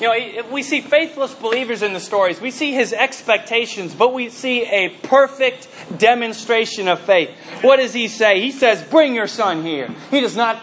You 0.00 0.08
know, 0.08 0.48
we 0.50 0.62
see 0.62 0.80
faithless 0.80 1.34
believers 1.34 1.82
in 1.82 1.92
the 1.92 2.00
stories. 2.00 2.40
We 2.40 2.50
see 2.50 2.72
his 2.72 2.92
expectations, 2.92 3.94
but 3.94 4.12
we 4.12 4.28
see 4.28 4.64
a 4.64 4.88
perfect 4.88 5.68
demonstration 5.96 6.88
of 6.88 7.00
faith. 7.00 7.30
What 7.60 7.76
does 7.76 7.92
he 7.92 8.08
say? 8.08 8.40
He 8.40 8.50
says, 8.50 8.82
Bring 8.82 9.14
your 9.14 9.28
son 9.28 9.62
here. 9.62 9.88
He 10.10 10.20
does 10.20 10.36
not 10.36 10.60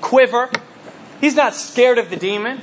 quiver, 0.00 0.50
he's 1.20 1.36
not 1.36 1.54
scared 1.54 1.98
of 1.98 2.10
the 2.10 2.16
demon. 2.16 2.60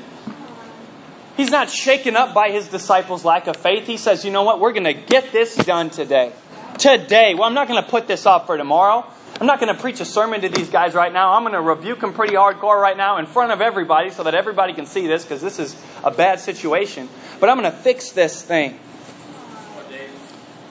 He's 1.36 1.52
not 1.52 1.70
shaken 1.70 2.16
up 2.16 2.34
by 2.34 2.50
his 2.50 2.68
disciples' 2.68 3.24
lack 3.24 3.46
of 3.46 3.56
faith. 3.58 3.86
He 3.86 3.98
says, 3.98 4.26
You 4.26 4.32
know 4.32 4.42
what? 4.42 4.60
We're 4.60 4.74
going 4.74 4.86
to 4.86 4.94
get 4.94 5.32
this 5.32 5.56
done 5.56 5.92
today. 5.92 6.34
Today. 6.80 7.36
Well, 7.36 7.44
I'm 7.44 7.54
not 7.54 7.68
going 7.68 7.82
to 7.82 7.88
put 7.88 8.08
this 8.08 8.26
off 8.26 8.48
for 8.48 8.58
tomorrow. 8.58 9.06
I'm 9.40 9.46
not 9.46 9.60
going 9.60 9.74
to 9.74 9.80
preach 9.80 10.00
a 10.00 10.06
sermon 10.06 10.42
to 10.42 10.50
these 10.50 10.70
guys 10.70 10.96
right 10.96 11.14
now. 11.14 11.34
I'm 11.34 11.44
going 11.44 11.54
to 11.54 11.62
rebuke 11.62 12.00
them 12.00 12.14
pretty 12.14 12.34
hardcore 12.34 12.82
right 12.82 12.98
now 12.98 13.18
in 13.18 13.28
front 13.28 13.52
of 13.52 13.62
everybody 13.62 14.10
so 14.10 14.24
that 14.24 14.34
everybody 14.34 14.74
can 14.74 14.88
see 14.88 15.06
this 15.06 15.24
because 15.24 15.42
this 15.42 15.60
is 15.60 15.80
a 16.04 16.10
bad 16.10 16.40
situation. 16.40 17.08
But 17.40 17.50
I'm 17.50 17.60
going 17.60 17.72
to 17.72 17.78
fix 17.78 18.12
this 18.12 18.42
thing. 18.42 18.80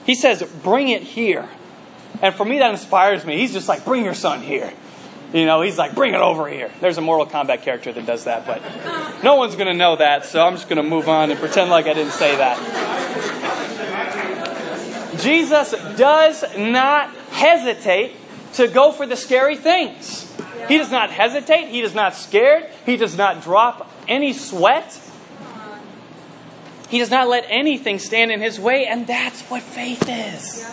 He 0.05 0.15
says, 0.15 0.43
Bring 0.63 0.89
it 0.89 1.01
here. 1.01 1.47
And 2.21 2.35
for 2.35 2.43
me, 2.43 2.59
that 2.59 2.71
inspires 2.71 3.25
me. 3.25 3.37
He's 3.37 3.53
just 3.53 3.69
like, 3.69 3.85
Bring 3.85 4.03
your 4.03 4.13
son 4.13 4.41
here. 4.41 4.73
You 5.33 5.45
know, 5.45 5.61
he's 5.61 5.77
like, 5.77 5.95
Bring 5.95 6.13
it 6.13 6.19
over 6.19 6.49
here. 6.49 6.69
There's 6.81 6.97
a 6.97 7.01
Mortal 7.01 7.25
Kombat 7.25 7.61
character 7.61 7.93
that 7.93 8.05
does 8.05 8.25
that, 8.25 8.45
but 8.45 8.61
no 9.23 9.35
one's 9.35 9.55
going 9.55 9.67
to 9.67 9.73
know 9.73 9.95
that, 9.95 10.25
so 10.25 10.45
I'm 10.45 10.55
just 10.55 10.67
going 10.67 10.83
to 10.83 10.89
move 10.89 11.07
on 11.07 11.31
and 11.31 11.39
pretend 11.39 11.69
like 11.69 11.85
I 11.85 11.93
didn't 11.93 12.11
say 12.13 12.35
that. 12.35 12.57
Jesus 15.21 15.71
does 15.97 16.43
not 16.57 17.13
hesitate 17.31 18.13
to 18.57 18.67
go 18.67 18.91
for 18.91 19.05
the 19.05 19.15
scary 19.15 19.55
things. 19.55 20.31
He 20.67 20.77
does 20.77 20.91
not 20.91 21.11
hesitate. 21.11 21.67
He 21.67 21.81
is 21.81 21.93
not 21.93 22.15
scared. 22.15 22.65
He 22.85 22.97
does 22.97 23.15
not 23.15 23.41
drop 23.41 23.91
any 24.07 24.33
sweat. 24.33 24.99
He 26.89 26.97
does 26.97 27.11
not 27.11 27.27
let 27.27 27.45
anything 27.49 27.99
stand 27.99 28.31
in 28.31 28.41
his 28.41 28.59
way, 28.59 28.87
and 28.87 29.05
that's 29.05 29.41
what 29.43 29.61
faith 29.61 30.03
is. 30.09 30.63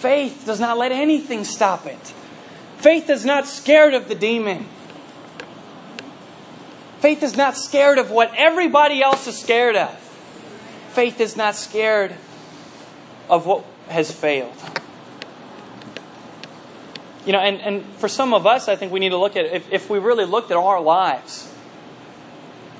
Faith 0.00 0.42
does 0.44 0.58
not 0.58 0.76
let 0.76 0.90
anything 0.90 1.44
stop 1.44 1.86
it. 1.86 2.14
Faith 2.78 3.08
is 3.08 3.24
not 3.24 3.46
scared 3.46 3.94
of 3.94 4.08
the 4.08 4.14
demon. 4.14 4.66
Faith 6.98 7.22
is 7.22 7.36
not 7.36 7.56
scared 7.56 7.98
of 7.98 8.10
what 8.10 8.32
everybody 8.36 9.02
else 9.02 9.26
is 9.28 9.38
scared 9.38 9.76
of. 9.76 9.94
Faith 10.90 11.20
is 11.20 11.36
not 11.36 11.54
scared 11.54 12.16
of 13.28 13.46
what 13.46 13.64
has 13.88 14.10
failed. 14.10 14.52
You 17.26 17.32
know, 17.32 17.40
and, 17.40 17.60
and 17.60 17.84
for 17.96 18.08
some 18.08 18.34
of 18.34 18.46
us, 18.46 18.68
I 18.68 18.76
think 18.76 18.92
we 18.92 19.00
need 19.00 19.10
to 19.10 19.16
look 19.16 19.36
at 19.36 19.46
if, 19.46 19.72
if 19.72 19.88
we 19.88 19.98
really 19.98 20.26
looked 20.26 20.50
at 20.50 20.58
our 20.58 20.80
lives, 20.80 21.50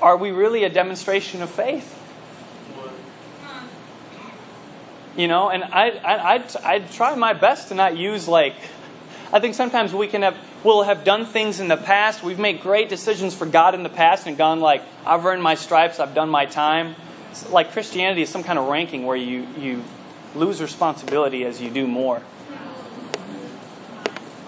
are 0.01 0.17
we 0.17 0.31
really 0.31 0.63
a 0.63 0.69
demonstration 0.69 1.41
of 1.41 1.49
faith? 1.49 2.01
You 5.17 5.27
know, 5.27 5.49
and 5.49 5.63
I, 5.63 5.91
I, 5.91 6.43
I'd 6.63 6.91
try 6.91 7.15
my 7.15 7.33
best 7.33 7.69
to 7.69 7.75
not 7.75 7.97
use 7.97 8.27
like, 8.27 8.55
I 9.31 9.39
think 9.39 9.55
sometimes 9.55 9.93
we 9.93 10.07
can 10.07 10.21
have, 10.21 10.37
we'll 10.63 10.83
have 10.83 11.05
done 11.05 11.25
things 11.25 11.59
in 11.59 11.69
the 11.69 11.77
past. 11.77 12.21
We've 12.21 12.37
made 12.37 12.61
great 12.61 12.89
decisions 12.89 13.33
for 13.33 13.45
God 13.45 13.73
in 13.73 13.81
the 13.81 13.89
past 13.89 14.27
and 14.27 14.37
gone 14.37 14.59
like, 14.59 14.83
I've 15.05 15.25
earned 15.25 15.41
my 15.41 15.55
stripes, 15.55 15.99
I've 15.99 16.13
done 16.13 16.29
my 16.29 16.45
time. 16.45 16.95
It's 17.31 17.49
like 17.49 17.71
Christianity 17.71 18.21
is 18.21 18.29
some 18.29 18.43
kind 18.43 18.59
of 18.59 18.67
ranking 18.67 19.05
where 19.05 19.17
you, 19.17 19.47
you 19.57 19.83
lose 20.35 20.61
responsibility 20.61 21.45
as 21.45 21.61
you 21.61 21.71
do 21.71 21.87
more 21.87 22.21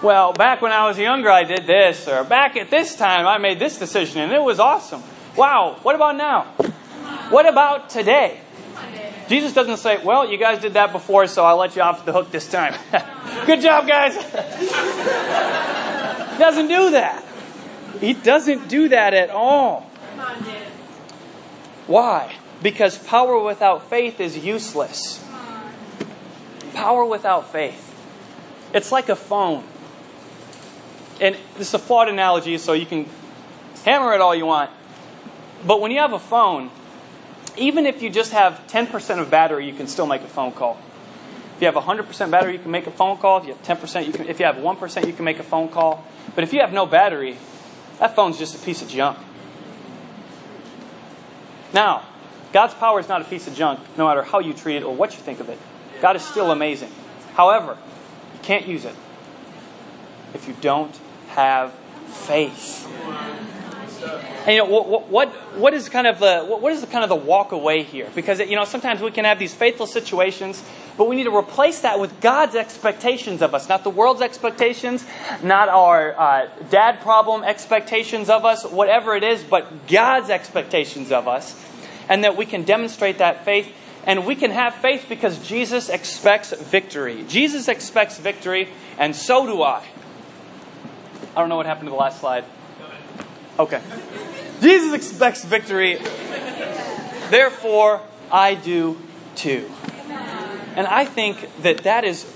well, 0.02 0.32
back 0.32 0.62
when 0.62 0.70
I 0.70 0.86
was 0.86 0.98
younger, 0.98 1.30
I 1.30 1.44
did 1.44 1.66
this, 1.66 2.06
or 2.06 2.24
back 2.24 2.56
at 2.56 2.70
this 2.70 2.94
time, 2.94 3.26
I 3.26 3.38
made 3.38 3.58
this 3.58 3.78
decision 3.78 4.20
and 4.20 4.32
it 4.32 4.42
was 4.42 4.60
awesome. 4.60 5.02
Wow, 5.36 5.78
what 5.82 5.94
about 5.94 6.16
now? 6.16 6.44
What 7.30 7.48
about 7.48 7.90
today? 7.90 8.40
Jesus 9.28 9.52
doesn't 9.52 9.76
say, 9.78 10.02
well, 10.02 10.30
you 10.30 10.38
guys 10.38 10.62
did 10.62 10.74
that 10.74 10.92
before, 10.92 11.26
so 11.26 11.44
I'll 11.44 11.58
let 11.58 11.76
you 11.76 11.82
off 11.82 12.04
the 12.04 12.12
hook 12.12 12.30
this 12.30 12.48
time. 12.48 12.74
Good 13.46 13.60
job, 13.60 13.86
guys. 13.86 14.14
he 14.14 14.20
doesn't 16.38 16.68
do 16.68 16.90
that. 16.92 17.24
He 18.00 18.14
doesn't 18.14 18.68
do 18.68 18.88
that 18.88 19.14
at 19.14 19.30
all. 19.30 19.82
Why? 21.86 22.34
Because 22.62 22.98
power 22.98 23.42
without 23.42 23.90
faith 23.90 24.20
is 24.20 24.38
useless. 24.38 25.24
Power 26.72 27.04
without 27.04 27.50
faith. 27.50 27.84
It's 28.72 28.92
like 28.92 29.08
a 29.08 29.16
phone 29.16 29.64
and 31.20 31.36
this 31.56 31.68
is 31.68 31.74
a 31.74 31.78
flawed 31.78 32.08
analogy, 32.08 32.58
so 32.58 32.72
you 32.72 32.86
can 32.86 33.08
hammer 33.84 34.12
it 34.12 34.20
all 34.20 34.34
you 34.34 34.46
want. 34.46 34.70
But 35.66 35.80
when 35.80 35.90
you 35.90 35.98
have 35.98 36.12
a 36.12 36.18
phone, 36.18 36.70
even 37.56 37.86
if 37.86 38.02
you 38.02 38.10
just 38.10 38.32
have 38.32 38.62
10% 38.68 39.18
of 39.18 39.30
battery, 39.30 39.66
you 39.66 39.74
can 39.74 39.86
still 39.86 40.06
make 40.06 40.22
a 40.22 40.28
phone 40.28 40.52
call. 40.52 40.78
If 41.56 41.62
you 41.62 41.66
have 41.66 41.74
100% 41.74 42.30
battery, 42.30 42.52
you 42.52 42.58
can 42.60 42.70
make 42.70 42.86
a 42.86 42.92
phone 42.92 43.16
call. 43.16 43.38
If 43.38 43.46
you 43.46 43.54
have 43.54 43.80
10%, 43.80 44.06
you 44.06 44.12
can, 44.12 44.28
if 44.28 44.38
you 44.38 44.46
have 44.46 44.56
1%, 44.56 45.06
you 45.06 45.12
can 45.12 45.24
make 45.24 45.40
a 45.40 45.42
phone 45.42 45.68
call. 45.68 46.04
But 46.34 46.44
if 46.44 46.52
you 46.52 46.60
have 46.60 46.72
no 46.72 46.86
battery, 46.86 47.36
that 47.98 48.14
phone's 48.14 48.38
just 48.38 48.54
a 48.54 48.64
piece 48.64 48.80
of 48.80 48.88
junk. 48.88 49.18
Now, 51.72 52.04
God's 52.52 52.74
power 52.74 53.00
is 53.00 53.08
not 53.08 53.20
a 53.20 53.24
piece 53.24 53.48
of 53.48 53.54
junk, 53.54 53.80
no 53.96 54.06
matter 54.06 54.22
how 54.22 54.38
you 54.38 54.52
treat 54.52 54.76
it 54.76 54.82
or 54.84 54.94
what 54.94 55.12
you 55.12 55.18
think 55.18 55.40
of 55.40 55.48
it. 55.48 55.58
God 56.00 56.14
is 56.14 56.22
still 56.22 56.52
amazing. 56.52 56.92
However, 57.34 57.76
you 58.34 58.40
can't 58.40 58.66
use 58.66 58.84
it 58.84 58.94
if 60.32 60.46
you 60.46 60.54
don't 60.60 60.98
have 61.38 61.72
faith. 62.08 62.84
And 64.44 64.54
you 64.56 64.58
know 64.58 64.64
what, 64.64 65.08
what, 65.08 65.28
what 65.56 65.72
is 65.72 65.88
kind 65.88 66.08
of 66.08 66.18
the 66.18 66.42
what 66.42 66.72
is 66.72 66.80
the 66.80 66.88
kind 66.88 67.04
of 67.04 67.10
the 67.10 67.16
walk 67.16 67.52
away 67.52 67.84
here? 67.84 68.08
Because 68.12 68.40
you 68.40 68.56
know 68.56 68.64
sometimes 68.64 69.00
we 69.00 69.12
can 69.12 69.24
have 69.24 69.38
these 69.38 69.54
faithful 69.54 69.86
situations, 69.86 70.64
but 70.96 71.08
we 71.08 71.14
need 71.14 71.24
to 71.24 71.36
replace 71.36 71.80
that 71.82 72.00
with 72.00 72.20
God's 72.20 72.56
expectations 72.56 73.40
of 73.40 73.54
us, 73.54 73.68
not 73.68 73.84
the 73.84 73.90
world's 73.90 74.20
expectations, 74.20 75.04
not 75.40 75.68
our 75.68 76.18
uh, 76.18 76.48
dad 76.70 77.00
problem 77.02 77.44
expectations 77.44 78.28
of 78.28 78.44
us, 78.44 78.64
whatever 78.64 79.14
it 79.14 79.22
is, 79.22 79.44
but 79.44 79.86
God's 79.86 80.30
expectations 80.30 81.12
of 81.12 81.28
us, 81.28 81.54
and 82.08 82.24
that 82.24 82.36
we 82.36 82.46
can 82.46 82.64
demonstrate 82.64 83.18
that 83.18 83.44
faith. 83.44 83.72
And 84.04 84.24
we 84.24 84.34
can 84.34 84.50
have 84.52 84.74
faith 84.76 85.06
because 85.08 85.46
Jesus 85.46 85.88
expects 85.88 86.52
victory. 86.52 87.24
Jesus 87.28 87.68
expects 87.68 88.18
victory, 88.18 88.70
and 88.96 89.14
so 89.14 89.46
do 89.46 89.62
I. 89.62 89.84
I 91.38 91.40
don't 91.40 91.50
know 91.50 91.56
what 91.56 91.66
happened 91.66 91.86
to 91.86 91.90
the 91.90 91.96
last 91.96 92.18
slide. 92.18 92.44
Okay. 93.60 93.80
Jesus 94.60 94.92
expects 94.92 95.44
victory. 95.44 95.96
Therefore, 97.30 98.00
I 98.28 98.56
do 98.56 98.98
too. 99.36 99.70
And 100.74 100.84
I 100.88 101.04
think 101.04 101.48
that 101.62 101.84
that 101.84 102.02
is 102.02 102.26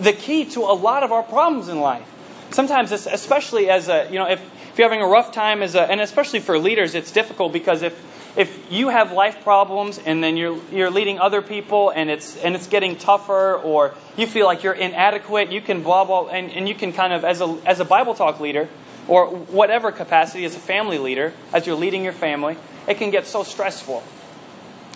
the 0.00 0.14
key 0.14 0.46
to 0.46 0.60
a 0.60 0.72
lot 0.72 1.02
of 1.02 1.12
our 1.12 1.22
problems 1.22 1.68
in 1.68 1.78
life. 1.78 2.08
Sometimes, 2.50 2.90
especially 2.90 3.68
as 3.68 3.90
a, 3.90 4.08
you 4.10 4.18
know, 4.18 4.26
if, 4.26 4.40
if 4.40 4.78
you're 4.78 4.88
having 4.88 5.04
a 5.04 5.06
rough 5.06 5.30
time 5.30 5.62
as 5.62 5.74
a, 5.74 5.82
and 5.82 6.00
especially 6.00 6.40
for 6.40 6.58
leaders, 6.58 6.94
it's 6.94 7.12
difficult 7.12 7.52
because 7.52 7.82
if, 7.82 7.92
if 8.36 8.70
you 8.70 8.88
have 8.88 9.12
life 9.12 9.42
problems 9.42 9.98
and 9.98 10.22
then 10.22 10.36
you're, 10.36 10.60
you're 10.70 10.90
leading 10.90 11.18
other 11.18 11.42
people 11.42 11.90
and 11.90 12.10
it's, 12.10 12.36
and 12.36 12.54
it's 12.54 12.66
getting 12.66 12.96
tougher 12.96 13.56
or 13.56 13.94
you 14.16 14.26
feel 14.26 14.46
like 14.46 14.62
you're 14.62 14.74
inadequate, 14.74 15.50
you 15.50 15.60
can 15.60 15.82
blah, 15.82 16.04
blah, 16.04 16.28
and, 16.28 16.50
and 16.52 16.68
you 16.68 16.74
can 16.74 16.92
kind 16.92 17.12
of, 17.12 17.24
as 17.24 17.40
a, 17.40 17.58
as 17.64 17.80
a 17.80 17.84
Bible 17.84 18.14
talk 18.14 18.40
leader, 18.40 18.68
or 19.08 19.26
whatever 19.26 19.90
capacity 19.90 20.44
as 20.44 20.54
a 20.54 20.60
family 20.60 20.98
leader, 20.98 21.32
as 21.52 21.66
you're 21.66 21.76
leading 21.76 22.04
your 22.04 22.12
family, 22.12 22.56
it 22.86 22.98
can 22.98 23.10
get 23.10 23.26
so 23.26 23.42
stressful. 23.42 24.02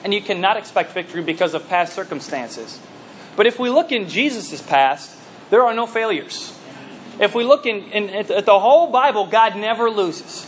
And 0.04 0.12
you 0.12 0.20
cannot 0.20 0.56
expect 0.58 0.92
victory 0.92 1.22
because 1.22 1.54
of 1.54 1.66
past 1.68 1.94
circumstances. 1.94 2.78
But 3.36 3.46
if 3.46 3.58
we 3.58 3.70
look 3.70 3.90
in 3.90 4.08
Jesus' 4.08 4.60
past, 4.60 5.16
there 5.48 5.64
are 5.64 5.72
no 5.72 5.86
failures. 5.86 6.56
If 7.18 7.34
we 7.34 7.44
look 7.44 7.66
in, 7.66 7.84
in, 7.92 8.10
at 8.10 8.44
the 8.44 8.58
whole 8.58 8.90
Bible, 8.90 9.26
God 9.26 9.56
never 9.56 9.90
loses. 9.90 10.46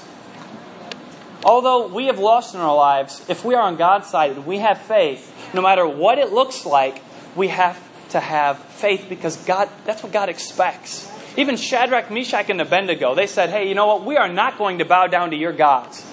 Although 1.45 1.89
we 1.89 2.07
have 2.07 2.19
lost 2.19 2.55
in 2.55 2.61
our 2.61 2.75
lives, 2.75 3.25
if 3.29 3.45
we 3.45 3.55
are 3.55 3.63
on 3.63 3.77
God's 3.77 4.09
side 4.09 4.33
and 4.33 4.47
we 4.47 4.59
have 4.59 4.81
faith, 4.81 5.31
no 5.55 5.61
matter 5.61 5.87
what 5.87 6.19
it 6.19 6.33
looks 6.33 6.65
like, 6.65 7.03
we 7.37 7.49
have 7.49 7.79
to 8.11 8.21
have 8.21 8.59
faith 8.59 9.07
because 9.09 9.37
God, 9.45 9.69
that's 9.85 10.03
what 10.03 10.13
God 10.13 10.29
expects. 10.29 11.11
Even 11.37 11.57
Shadrach, 11.57 12.11
Meshach, 12.11 12.49
and 12.49 12.61
Abednego, 12.61 13.15
they 13.15 13.27
said, 13.27 13.51
hey, 13.51 13.69
you 13.69 13.75
know 13.75 13.87
what? 13.87 14.05
We 14.05 14.17
are 14.17 14.29
not 14.29 14.57
going 14.57 14.79
to 14.79 14.85
bow 14.85 15.09
down 15.09 15.31
to 15.31 15.37
your 15.37 15.53
gods. 15.53 16.07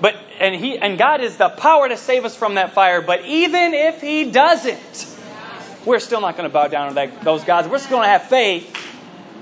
But 0.00 0.16
and 0.40 0.54
he 0.54 0.78
and 0.78 0.98
God 0.98 1.20
is 1.20 1.36
the 1.36 1.48
power 1.48 1.88
to 1.88 1.96
save 1.96 2.24
us 2.24 2.34
from 2.34 2.56
that 2.56 2.72
fire. 2.72 3.00
But 3.02 3.24
even 3.24 3.72
if 3.72 4.00
he 4.00 4.30
doesn't, 4.30 5.06
we're 5.84 6.00
still 6.00 6.20
not 6.20 6.36
going 6.36 6.48
to 6.48 6.52
bow 6.52 6.68
down 6.68 6.88
to 6.88 6.94
that, 6.94 7.22
those 7.22 7.44
gods. 7.44 7.68
We're 7.68 7.78
still 7.78 7.98
going 7.98 8.06
to 8.06 8.12
have 8.12 8.24
faith 8.24 8.76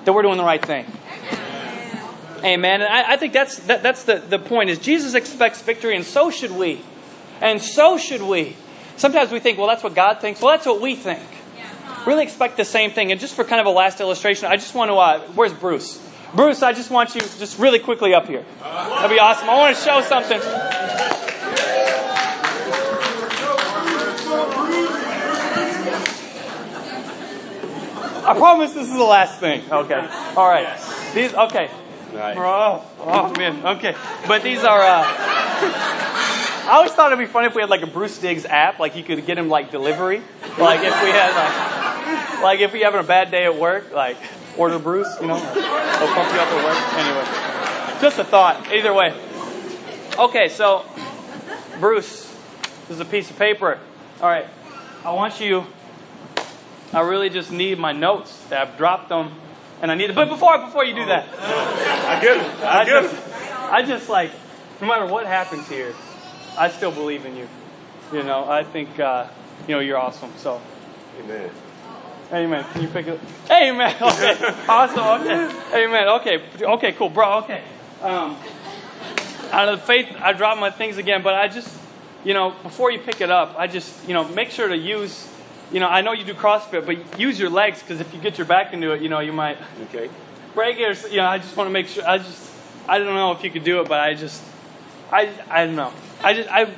that 0.04 0.12
we're 0.12 0.22
doing 0.22 0.36
the 0.36 0.44
right 0.44 0.64
thing. 0.64 0.84
Amen. 2.44 2.82
And 2.82 2.92
I, 2.92 3.12
I 3.12 3.16
think 3.16 3.32
that's 3.32 3.58
that, 3.60 3.82
that's 3.82 4.04
the, 4.04 4.16
the 4.16 4.38
point 4.38 4.70
is 4.70 4.78
Jesus 4.78 5.14
expects 5.14 5.62
victory, 5.62 5.96
and 5.96 6.04
so 6.04 6.30
should 6.30 6.52
we. 6.52 6.80
And 7.40 7.60
so 7.60 7.98
should 7.98 8.22
we. 8.22 8.56
Sometimes 8.96 9.30
we 9.30 9.40
think, 9.40 9.56
well, 9.58 9.66
that's 9.66 9.82
what 9.82 9.94
God 9.94 10.20
thinks. 10.20 10.42
Well, 10.42 10.52
that's 10.52 10.66
what 10.66 10.80
we 10.80 10.94
think. 10.94 11.22
Really 12.06 12.22
expect 12.22 12.56
the 12.56 12.64
same 12.64 12.90
thing. 12.90 13.12
And 13.12 13.20
just 13.20 13.34
for 13.34 13.44
kind 13.44 13.60
of 13.60 13.66
a 13.66 13.70
last 13.70 14.00
illustration, 14.00 14.46
I 14.46 14.56
just 14.56 14.74
want 14.74 14.90
to. 14.90 14.94
Uh, 14.94 15.20
where's 15.34 15.52
Bruce? 15.52 16.06
Bruce, 16.34 16.62
I 16.62 16.72
just 16.72 16.90
want 16.90 17.14
you 17.14 17.20
just 17.20 17.58
really 17.58 17.78
quickly 17.78 18.14
up 18.14 18.26
here. 18.26 18.44
That'd 18.60 19.10
be 19.10 19.18
awesome. 19.18 19.48
I 19.50 19.56
want 19.56 19.76
to 19.76 19.82
show 19.82 20.00
something. 20.00 20.40
I 28.22 28.34
promise 28.34 28.72
this 28.74 28.86
is 28.86 28.94
the 28.94 29.02
last 29.02 29.40
thing. 29.40 29.62
Okay. 29.72 30.08
All 30.36 30.48
right. 30.48 30.78
These. 31.14 31.34
Okay. 31.34 31.70
Nice. 32.12 32.36
Oh, 32.38 32.84
oh 33.00 33.32
man. 33.38 33.64
Okay. 33.76 33.94
But 34.26 34.42
these 34.42 34.64
are. 34.64 34.80
Uh, 34.80 35.04
I 36.62 36.72
always 36.72 36.92
thought 36.92 37.12
it'd 37.12 37.24
be 37.24 37.30
funny 37.30 37.48
if 37.48 37.54
we 37.54 37.62
had 37.62 37.70
like 37.70 37.82
a 37.82 37.86
Bruce 37.86 38.18
Diggs 38.18 38.44
app, 38.44 38.78
like 38.78 38.96
you 38.96 39.02
could 39.02 39.24
get 39.26 39.38
him 39.38 39.48
like 39.48 39.70
delivery. 39.70 40.22
Like 40.58 40.80
if 40.80 41.02
we 41.02 41.10
had 41.10 41.34
like, 41.34 42.42
like 42.42 42.60
if 42.60 42.72
you're 42.72 42.84
having 42.84 43.00
a 43.00 43.06
bad 43.06 43.30
day 43.30 43.44
at 43.44 43.56
work, 43.56 43.92
like 43.92 44.16
order 44.56 44.78
Bruce, 44.78 45.08
you 45.20 45.26
know, 45.26 45.36
he'll 45.36 46.14
pump 46.14 46.32
you 46.32 46.40
up 46.40 46.48
at 46.48 46.64
work. 46.64 46.78
Anyway, 46.98 48.00
just 48.00 48.18
a 48.18 48.24
thought. 48.24 48.72
Either 48.72 48.94
way. 48.94 49.14
Okay, 50.18 50.48
so 50.48 50.84
Bruce, 51.78 52.26
this 52.82 52.90
is 52.90 53.00
a 53.00 53.04
piece 53.04 53.30
of 53.30 53.38
paper. 53.38 53.78
All 54.20 54.28
right, 54.28 54.46
I 55.04 55.12
want 55.12 55.40
you 55.40 55.66
I 56.92 57.02
really 57.02 57.30
just 57.30 57.52
need 57.52 57.78
my 57.78 57.92
notes. 57.92 58.50
I've 58.50 58.76
dropped 58.76 59.10
them, 59.10 59.30
and 59.82 59.90
I 59.90 59.94
need. 59.94 60.10
it. 60.10 60.16
But 60.16 60.28
before 60.28 60.58
before 60.58 60.84
you 60.84 60.94
do 60.94 61.06
that, 61.06 61.26
I 61.38 62.20
get 62.20 62.36
it. 62.36 62.64
I, 62.64 62.84
get 62.84 63.02
just, 63.02 63.14
it. 63.14 63.52
I 63.72 63.82
just 63.82 64.08
like, 64.08 64.30
no 64.80 64.86
matter 64.86 65.06
what 65.06 65.26
happens 65.26 65.68
here, 65.68 65.94
I 66.58 66.68
still 66.68 66.92
believe 66.92 67.24
in 67.24 67.36
you. 67.36 67.48
You 68.12 68.22
know, 68.22 68.48
I 68.48 68.64
think 68.64 68.98
uh, 68.98 69.28
you 69.66 69.74
know 69.74 69.80
you're 69.80 69.98
awesome. 69.98 70.32
So, 70.36 70.60
Amen. 71.20 71.50
amen. 72.32 72.64
Can 72.72 72.82
you 72.82 72.88
pick 72.88 73.06
it? 73.06 73.20
Amen. 73.50 73.94
Okay. 74.02 74.54
awesome. 74.68 75.22
Okay. 75.22 75.84
Amen. 75.84 76.08
Okay. 76.08 76.42
Okay. 76.62 76.92
Cool, 76.92 77.10
bro. 77.10 77.38
Okay. 77.38 77.62
Um, 78.02 78.36
out 79.52 79.68
of 79.68 79.80
the 79.80 79.86
faith, 79.86 80.08
I 80.20 80.32
dropped 80.32 80.60
my 80.60 80.70
things 80.70 80.96
again, 80.96 81.22
but 81.22 81.34
I 81.34 81.48
just, 81.48 81.76
you 82.24 82.34
know, 82.34 82.54
before 82.62 82.90
you 82.90 82.98
pick 82.98 83.20
it 83.20 83.30
up, 83.30 83.56
I 83.58 83.66
just, 83.66 84.06
you 84.06 84.14
know, 84.14 84.24
make 84.28 84.50
sure 84.50 84.68
to 84.68 84.76
use. 84.76 85.28
You 85.72 85.78
know, 85.80 85.88
I 85.88 86.00
know 86.00 86.12
you 86.12 86.24
do 86.24 86.34
CrossFit, 86.34 86.84
but 86.84 87.18
use 87.20 87.38
your 87.38 87.50
legs 87.50 87.80
because 87.80 88.00
if 88.00 88.12
you 88.12 88.20
get 88.20 88.38
your 88.38 88.46
back 88.46 88.72
into 88.72 88.92
it, 88.92 89.02
you 89.02 89.08
know, 89.08 89.20
you 89.20 89.32
might 89.32 89.56
Okay. 89.84 90.10
break 90.54 90.78
it. 90.80 91.04
Or, 91.04 91.08
you 91.08 91.18
know, 91.18 91.26
I 91.26 91.38
just 91.38 91.56
want 91.56 91.68
to 91.68 91.72
make 91.72 91.86
sure. 91.86 92.06
I 92.06 92.18
just, 92.18 92.50
I 92.88 92.98
don't 92.98 93.06
know 93.14 93.32
if 93.32 93.44
you 93.44 93.50
could 93.50 93.62
do 93.64 93.80
it, 93.80 93.88
but 93.88 94.00
I 94.00 94.14
just, 94.14 94.42
I, 95.12 95.30
I 95.48 95.66
don't 95.66 95.76
know. 95.76 95.92
I 96.24 96.34
just, 96.34 96.48
I, 96.50 96.72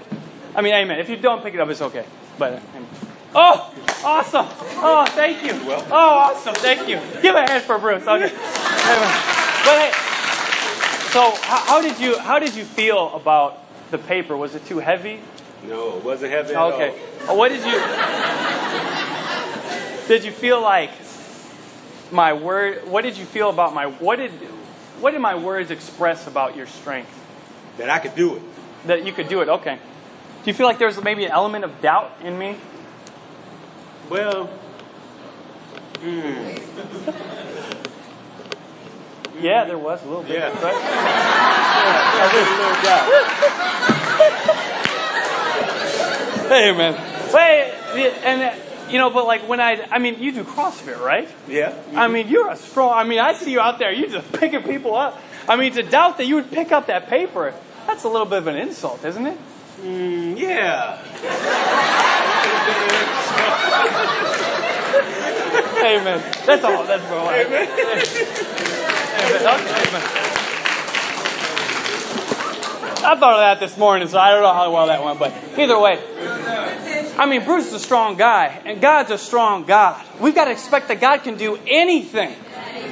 I 0.55 0.61
mean, 0.61 0.75
amen. 0.75 0.99
If 1.01 1.09
you 1.09 1.17
don't 1.17 1.43
pick 1.43 1.55
it 1.55 1.61
up, 1.61 1.69
it's 1.71 1.81
okay. 1.81 2.05
But, 2.39 2.61
amen. 2.75 2.87
oh, 3.35 3.73
awesome. 4.05 4.47
Oh, 4.77 5.07
thank 5.09 5.43
you. 5.43 5.53
Oh, 5.71 5.87
awesome. 5.91 6.55
Thank 6.55 6.87
you. 6.89 7.01
Give 7.23 7.35
a 7.35 7.41
hand 7.51 7.63
for 7.65 7.79
Bruce. 7.79 8.03
Okay. 8.03 8.29
But 8.29 9.79
hey, 9.79 9.91
so 11.13 11.31
how, 11.43 11.59
how 11.65 11.81
did 11.83 11.99
you, 11.99 12.19
how 12.19 12.39
did 12.39 12.55
you 12.55 12.65
feel 12.65 13.15
about 13.15 13.59
the 13.91 13.99
paper? 13.99 14.37
Was 14.37 14.55
it 14.55 14.67
too 14.67 14.79
heavy? 14.81 15.21
No, 15.67 15.97
it 15.97 16.05
wasn't 16.05 16.33
heavy 16.33 16.55
at 16.55 16.61
Okay. 16.75 16.91
Uh, 17.29 17.35
What 17.35 17.51
did 17.51 17.65
you, 17.65 17.79
did 20.09 20.25
you 20.25 20.33
feel 20.33 20.61
like 20.61 20.91
my 22.11 22.33
word, 22.33 22.87
what 22.89 23.03
did 23.03 23.17
you 23.17 23.25
feel 23.25 23.51
about 23.51 23.75
my, 23.75 23.87
what 23.87 24.17
did, 24.17 24.31
what 25.01 25.13
did 25.13 25.21
my 25.21 25.35
words 25.35 25.71
express 25.71 26.27
about 26.27 26.57
your 26.57 26.67
strength? 26.67 27.11
That 27.79 27.89
I 27.89 27.99
could 27.99 28.15
do 28.15 28.37
it. 28.37 28.43
That 28.87 29.07
you 29.07 29.13
could 29.13 29.29
do 29.29 29.41
it, 29.41 29.49
okay. 29.49 29.79
Do 30.45 30.51
you 30.51 30.55
feel 30.55 30.67
like 30.67 30.79
there's 30.79 31.03
maybe 31.03 31.25
an 31.25 31.31
element 31.31 31.65
of 31.65 31.81
doubt 31.81 32.13
in 32.23 32.39
me? 32.39 32.57
Well, 34.11 34.47
hmm. 36.01 36.59
Yeah, 39.41 39.65
there 39.65 39.79
was 39.79 40.03
a 40.03 40.07
little 40.07 40.23
bit. 40.23 40.39
Yeah. 40.39 40.63
Right? 40.63 40.77
Hey, 46.49 46.73
man. 46.77 46.95
Wait, 47.33 48.13
and 48.25 48.62
you 48.93 48.99
know, 48.99 49.11
but 49.11 49.27
like 49.27 49.49
when 49.49 49.61
I, 49.61 49.87
I 49.91 49.99
mean, 49.99 50.23
you 50.23 50.33
do 50.33 50.45
CrossFit, 50.45 51.01
right? 51.01 51.29
yeah. 51.49 51.75
I 51.95 52.09
mean, 52.09 52.29
you're 52.29 52.51
a 52.51 52.57
strong. 52.57 52.93
I 52.93 53.05
mean, 53.05 53.19
I 53.19 53.33
see 53.33 53.51
you 53.51 53.61
out 53.61 53.79
there. 53.79 53.93
You 53.93 54.09
just 54.09 54.31
picking 54.33 54.63
people 54.63 54.95
up. 54.95 55.21
I 55.49 55.57
mean, 55.57 55.73
to 55.73 55.83
doubt 55.83 56.19
that 56.19 56.27
you 56.27 56.37
would 56.37 56.51
pick 56.51 56.73
up 56.73 56.87
that 56.87 57.09
paper, 57.09 57.55
that's 57.87 58.05
a 58.05 58.09
little 58.09 58.27
bit 58.27 58.39
of 58.39 58.47
an 58.47 58.57
insult, 58.57 59.05
isn't 59.05 59.27
it? 59.27 59.39
Mm, 59.81 60.39
yeah. 60.39 60.99
Amen. 65.83 66.23
That's 66.47 66.63
all. 66.65 66.85
That's 66.85 67.11
all. 67.11 67.29
Amen. 67.31 67.69
Amen. 67.69 68.07
Amen. 69.89 70.03
I 73.05 73.17
thought 73.17 73.33
of 73.35 73.41
that 73.41 73.59
this 73.59 73.77
morning, 73.77 74.07
so 74.07 74.17
I 74.19 74.31
don't 74.31 74.43
know 74.43 74.53
how 74.53 74.73
well 74.73 74.87
that 74.87 75.03
went, 75.03 75.19
but 75.19 75.33
either 75.59 75.79
way. 75.81 75.99
I 77.19 77.27
mean, 77.27 77.45
Bruce 77.45 77.67
is 77.67 77.75
a 77.75 77.79
strong 77.79 78.17
guy, 78.17 78.61
and 78.65 78.81
God's 78.81 79.11
a 79.11 79.19
strong 79.19 79.65
God. 79.65 80.03
We've 80.19 80.35
got 80.35 80.47
to 80.47 80.51
expect 80.51 80.89
that 80.89 81.01
God 81.01 81.19
can 81.23 81.37
do 81.37 81.59
anything. 81.67 82.35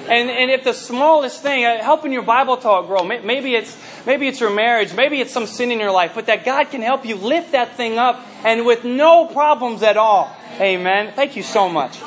And, 0.08 0.28
and 0.28 0.50
if 0.50 0.64
the 0.64 0.74
smallest 0.74 1.42
thing, 1.42 1.64
uh, 1.64 1.82
helping 1.82 2.12
your 2.12 2.22
Bible 2.22 2.56
talk 2.56 2.86
grow, 2.86 3.02
maybe 3.04 3.54
it's, 3.54 3.76
maybe 4.06 4.28
it's 4.28 4.40
your 4.40 4.50
marriage, 4.50 4.92
maybe 4.92 5.20
it's 5.20 5.32
some 5.32 5.46
sin 5.46 5.70
in 5.70 5.78
your 5.78 5.92
life, 5.92 6.12
but 6.14 6.26
that 6.26 6.44
God 6.44 6.70
can 6.70 6.82
help 6.82 7.06
you 7.06 7.14
lift 7.14 7.52
that 7.52 7.76
thing 7.76 7.96
up 7.96 8.20
and 8.44 8.66
with 8.66 8.84
no 8.84 9.26
problems 9.26 9.82
at 9.82 9.96
all. 9.96 10.34
Amen. 10.60 11.12
Thank 11.14 11.36
you 11.36 11.42
so 11.42 11.68
much. 11.68 11.98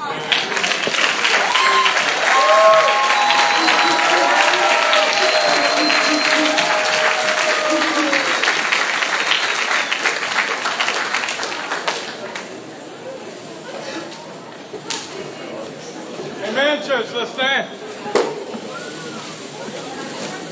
for 17.14 17.26
theft. 17.26 17.73